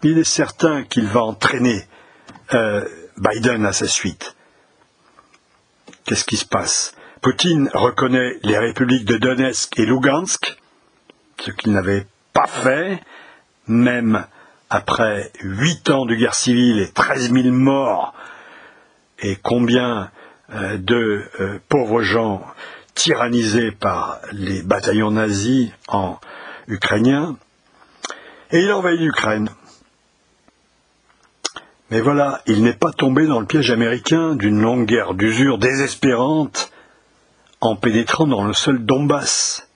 Il 0.03 0.19
est 0.19 0.25
certain 0.25 0.83
qu'il 0.83 1.07
va 1.07 1.23
entraîner 1.23 1.87
euh, 2.55 2.85
Biden 3.17 3.67
à 3.67 3.73
sa 3.73 3.87
suite. 3.87 4.37
Qu'est-ce 6.05 6.25
qui 6.25 6.37
se 6.37 6.47
passe? 6.47 6.95
Poutine 7.21 7.71
reconnaît 7.73 8.39
les 8.43 8.59
républiques 8.59 9.05
de 9.05 9.17
Donetsk 9.17 9.79
et 9.79 9.87
Lugansk, 9.87 10.57
ce 11.41 11.53
qu'il 11.53 11.73
n'avait 11.73 12.07
pas 12.33 12.49
fait, 12.49 13.01
même 13.69 14.27
après 14.71 15.31
huit 15.41 15.89
ans 15.91 16.07
de 16.07 16.15
guerre 16.15 16.35
civile 16.35 16.81
et 16.81 16.91
treize 16.91 17.31
mille 17.31 17.53
morts, 17.53 18.15
et 19.21 19.37
combien 19.37 20.11
euh, 20.53 20.79
de 20.79 21.25
euh, 21.41 21.59
pauvres 21.69 22.03
gens 22.03 22.45
tyrannisés 22.95 23.71
par 23.73 24.21
les 24.33 24.63
bataillons 24.63 25.11
nazis 25.11 25.71
en 25.89 26.19
ukrainien, 26.69 27.37
et 28.51 28.61
il 28.61 28.73
envahit 28.73 29.01
l'Ukraine. 29.01 29.51
Mais 31.91 32.01
voilà, 32.01 32.41
il 32.47 32.63
n'est 32.63 32.73
pas 32.73 32.93
tombé 32.93 33.27
dans 33.27 33.41
le 33.41 33.47
piège 33.47 33.71
américain 33.71 34.35
d'une 34.35 34.61
longue 34.61 34.87
guerre 34.87 35.15
d'usure 35.15 35.59
désespérante 35.59 36.73
en 37.61 37.77
pénétrant 37.77 38.27
dans 38.27 38.45
le 38.45 38.55
seul 38.55 38.85
Donbass, 38.85 39.69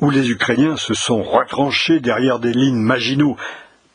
où 0.00 0.10
les 0.10 0.30
Ukrainiens 0.30 0.76
se 0.76 0.94
sont 0.94 1.22
retranchés 1.22 2.00
derrière 2.00 2.40
des 2.40 2.52
lignes 2.52 2.80
Maginot 2.80 3.36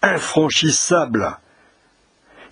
infranchissables. 0.01 1.37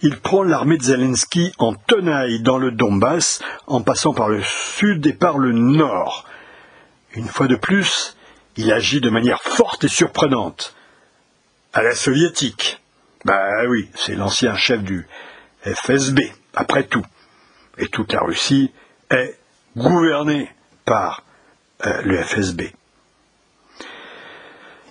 Il 0.06 0.20
prend 0.20 0.44
l'armée 0.44 0.78
de 0.78 0.84
Zelensky 0.84 1.54
en 1.60 1.74
tenaille 1.74 2.42
dans 2.42 2.58
le 2.58 2.72
Donbass, 2.72 3.42
en 3.68 3.82
passant 3.82 4.14
par 4.14 4.28
le 4.28 4.42
sud 4.44 5.08
et 5.08 5.14
par 5.14 5.38
le 5.38 5.54
nord. 5.54 6.26
Une 7.14 7.30
fois 7.30 7.48
de 7.48 7.56
plus, 7.56 8.18
il 8.58 8.74
agit 8.74 9.00
de 9.00 9.10
manière 9.10 9.42
forte 9.42 9.86
et 9.86 9.88
surprenante, 9.88 10.76
à 11.72 11.82
la 11.84 11.96
soviétique. 11.96 12.82
Ben 13.24 13.66
oui, 13.70 13.90
c'est 13.96 14.16
l'ancien 14.16 14.58
chef 14.58 14.84
du 14.84 15.08
FSB, 15.64 16.20
après 16.54 16.84
tout. 16.84 17.06
Et 17.78 17.88
toute 17.88 18.12
la 18.12 18.20
Russie 18.20 18.72
est 19.10 19.40
gouvernée 19.78 20.52
par 20.84 21.24
euh, 21.86 22.02
le 22.02 22.22
FSB. 22.22 22.74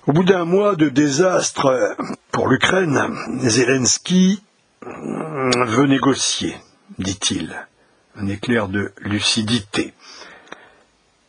Au 0.06 0.12
bout 0.12 0.24
d'un 0.24 0.46
mois 0.46 0.74
de 0.74 0.88
désastre 0.88 1.66
euh, 1.66 1.94
pour 2.30 2.48
l'Ukraine, 2.48 2.98
Zelensky 3.42 4.42
veut 4.84 5.86
négocier, 5.86 6.56
dit-il. 6.98 7.54
un 8.16 8.26
éclair 8.28 8.68
de 8.68 8.92
lucidité. 8.98 9.94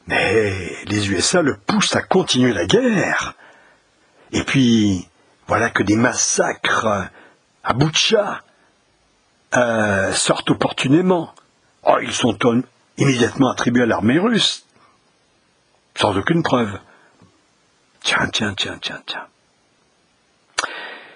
Mais 0.07 0.75
les 0.85 1.09
USA 1.09 1.41
le 1.41 1.55
poussent 1.55 1.95
à 1.95 2.01
continuer 2.01 2.51
la 2.51 2.65
guerre. 2.65 3.35
Et 4.33 4.43
puis, 4.43 5.07
voilà 5.47 5.69
que 5.69 5.83
des 5.83 5.95
massacres 5.95 7.09
à 7.63 7.73
Boucha 7.73 8.41
euh, 9.55 10.11
sortent 10.11 10.49
opportunément. 10.49 11.33
Oh, 11.83 11.97
ils 12.01 12.13
sont 12.13 12.37
immédiatement 12.97 13.51
attribués 13.51 13.83
à 13.83 13.85
l'armée 13.85 14.19
russe, 14.19 14.65
sans 15.95 16.17
aucune 16.17 16.43
preuve. 16.43 16.79
Tiens, 18.01 18.27
tiens, 18.33 18.53
tiens, 18.55 18.77
tiens, 18.81 19.01
tiens. 19.05 19.27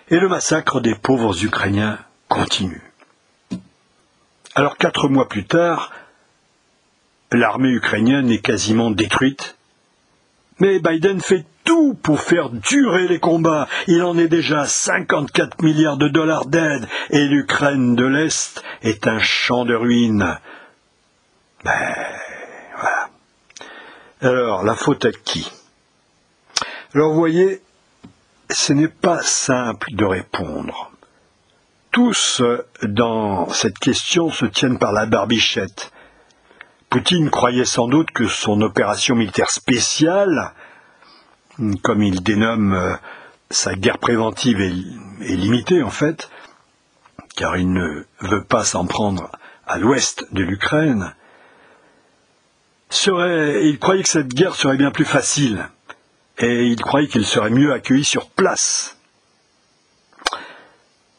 Et 0.10 0.20
le 0.20 0.30
massacre 0.30 0.80
des 0.80 0.96
pauvres 0.96 1.44
Ukrainiens 1.44 2.00
continue. 2.28 2.82
Alors 4.56 4.78
quatre 4.78 5.08
mois 5.08 5.28
plus 5.30 5.46
tard, 5.46 5.92
l'armée 7.32 7.70
ukrainienne 7.70 8.30
est 8.30 8.42
quasiment 8.42 8.92
détruite. 8.92 9.56
Mais 10.60 10.80
Biden 10.80 11.22
fait 11.22 11.46
tout 11.64 11.94
pour 12.02 12.20
faire 12.22 12.50
durer 12.50 13.08
les 13.08 13.20
combats. 13.20 13.68
Il 13.88 14.02
en 14.02 14.18
est 14.18 14.28
déjà 14.28 14.62
à 14.62 14.66
54 14.66 15.62
milliards 15.62 15.98
de 15.98 16.08
dollars 16.08 16.46
d'aide 16.46 16.88
et 17.12 17.26
l'Ukraine 17.26 17.96
de 17.96 18.06
l'Est 18.06 18.64
est 18.82 19.06
un 19.08 19.20
champ 19.20 19.66
de 19.66 19.76
ruines. 19.76 20.40
Ben. 21.64 21.96
Alors, 24.22 24.64
la 24.64 24.74
faute 24.74 25.06
à 25.06 25.12
qui? 25.12 25.52
Alors, 26.96 27.12
vous 27.12 27.20
voyez, 27.20 27.62
ce 28.50 28.74
n'est 28.74 28.88
pas 28.88 29.22
simple 29.22 29.90
de 29.92 30.06
répondre. 30.06 30.92
Tous 31.92 32.42
dans 32.84 33.50
cette 33.50 33.80
question 33.80 34.30
se 34.30 34.46
tiennent 34.46 34.78
par 34.78 34.92
la 34.92 35.06
barbichette. 35.06 35.92
Poutine 36.90 37.30
croyait 37.30 37.66
sans 37.66 37.88
doute 37.88 38.12
que 38.12 38.28
son 38.28 38.62
opération 38.62 39.16
militaire 39.16 39.50
spéciale, 39.50 40.54
comme 41.82 42.02
il 42.02 42.24
dénomme 42.24 42.74
euh, 42.74 42.96
sa 43.50 43.76
guerre 43.76 43.98
préventive, 43.98 44.62
est, 44.62 45.36
limitée 45.36 45.84
en 45.84 45.90
fait, 45.90 46.30
car 47.36 47.58
il 47.58 47.72
ne 47.74 48.06
veut 48.22 48.44
pas 48.44 48.64
s'en 48.64 48.86
prendre 48.86 49.32
à 49.66 49.78
l'ouest 49.78 50.34
de 50.34 50.44
l'Ukraine, 50.44 51.14
il 52.92 53.78
croyait 53.82 54.04
que 54.04 54.10
cette 54.10 54.34
guerre 54.34 54.56
serait 54.56 54.78
bien 54.78 54.92
plus 54.92 55.06
facile, 55.06 55.68
et 56.38 56.68
il 56.68 56.82
croyait 56.82 57.08
qu'il 57.08 57.26
serait 57.26 57.50
mieux 57.50 57.74
accueilli 57.74 58.06
sur 58.06 58.30
place 58.30 58.97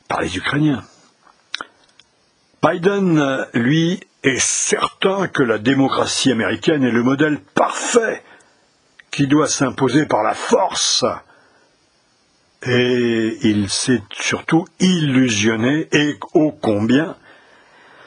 par 0.09 0.21
les 0.23 0.37
Ukrainiens. 0.37 0.83
Biden, 2.63 3.47
lui, 3.55 4.01
est 4.25 4.41
certain 4.41 5.29
que 5.29 5.43
la 5.43 5.59
démocratie 5.59 6.33
américaine 6.33 6.83
est 6.83 6.91
le 6.91 7.03
modèle 7.03 7.41
parfait 7.55 8.23
qui 9.11 9.27
doit 9.27 9.49
s'imposer 9.49 10.07
par 10.07 10.23
la 10.23 10.35
force. 10.35 11.05
Et 12.63 13.39
il 13.43 13.71
s'est 13.71 14.03
surtout 14.13 14.67
illusionné, 14.81 15.89
et 15.93 16.19
ô 16.35 16.51
combien, 16.51 17.17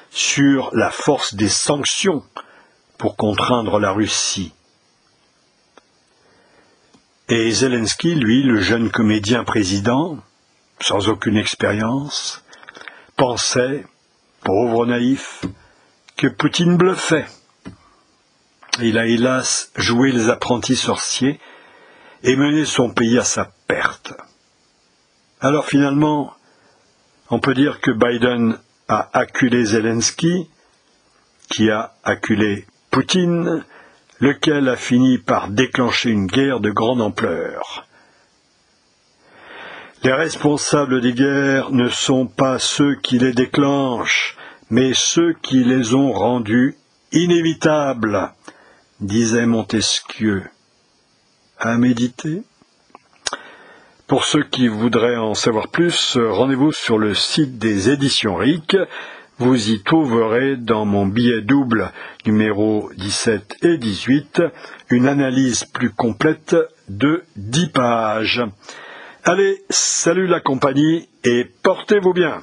sur 0.10 0.70
la 0.74 0.90
force 0.90 1.36
des 1.36 1.48
sanctions 1.48 2.24
pour 2.98 3.16
contraindre 3.16 3.80
la 3.80 3.94
Russie. 3.94 4.54
Et 7.30 7.50
Zelensky, 7.50 8.16
lui, 8.16 8.44
le 8.44 8.60
jeune 8.60 8.92
comédien 8.92 9.46
président, 9.46 10.18
sans 10.82 11.10
aucune 11.10 11.38
expérience, 11.38 12.44
pensait, 13.16 13.86
pauvre 14.44 14.86
naïf, 14.86 15.44
que 16.18 16.28
Poutine 16.28 16.78
bluffait. 16.78 17.28
Il 18.82 18.98
a 18.98 19.06
hélas 19.06 19.72
joué 19.76 20.12
les 20.12 20.30
apprentis 20.30 20.76
sorciers 20.76 21.40
et 22.24 22.36
mené 22.36 22.66
son 22.66 22.90
pays 22.90 23.18
à 23.18 23.24
sa 23.24 23.52
perte. 23.68 24.14
Alors 25.40 25.66
finalement, 25.66 26.34
on 27.30 27.40
peut 27.40 27.54
dire 27.54 27.80
que 27.80 27.92
Biden 27.92 28.58
a 28.88 29.10
acculé 29.14 29.66
Zelensky, 29.66 30.50
qui 31.50 31.70
a 31.70 31.94
acculé 32.04 32.66
Poutine, 32.92 33.64
lequel 34.20 34.70
a 34.70 34.76
fini 34.76 35.18
par 35.18 35.48
déclencher 35.48 36.10
une 36.10 36.28
guerre 36.28 36.60
de 36.60 36.72
grande 36.72 37.02
ampleur. 37.02 37.88
Les 40.04 40.14
responsables 40.14 41.00
des 41.00 41.14
guerres 41.14 41.70
ne 41.70 41.88
sont 41.88 42.26
pas 42.26 42.58
ceux 42.58 42.96
qui 42.96 43.20
les 43.20 43.34
déclenchent, 43.34 44.36
mais 44.72 44.94
ceux 44.96 45.36
qui 45.44 45.64
les 45.64 45.94
ont 45.94 46.12
rendus 46.12 46.76
inévitables, 47.12 48.32
disait 49.00 49.46
Montesquieu. 49.46 50.42
À 51.60 51.78
méditer 51.78 52.42
Pour 54.08 54.26
ceux 54.26 54.44
qui 54.44 54.68
voudraient 54.68 55.18
en 55.18 55.36
savoir 55.36 55.68
plus, 55.68 56.18
rendez-vous 56.18 56.72
sur 56.72 56.98
le 56.98 57.14
site 57.14 57.60
des 57.60 57.92
éditions 57.92 58.38
RIC. 58.38 58.76
Vous 59.38 59.70
y 59.70 59.84
trouverez 59.84 60.56
dans 60.56 60.86
mon 60.86 61.06
billet 61.06 61.42
double 61.42 61.92
numéro 62.26 62.90
17 62.98 63.58
et 63.62 63.78
18 63.78 64.42
une 64.90 65.08
analyse 65.08 65.64
plus 65.66 65.92
complète 65.92 66.56
de 66.90 67.24
10 67.36 67.68
pages. 67.68 68.42
Allez, 69.24 69.64
salut 69.70 70.26
la 70.26 70.40
compagnie 70.40 71.08
et 71.24 71.46
portez-vous 71.46 72.12
bien. 72.12 72.42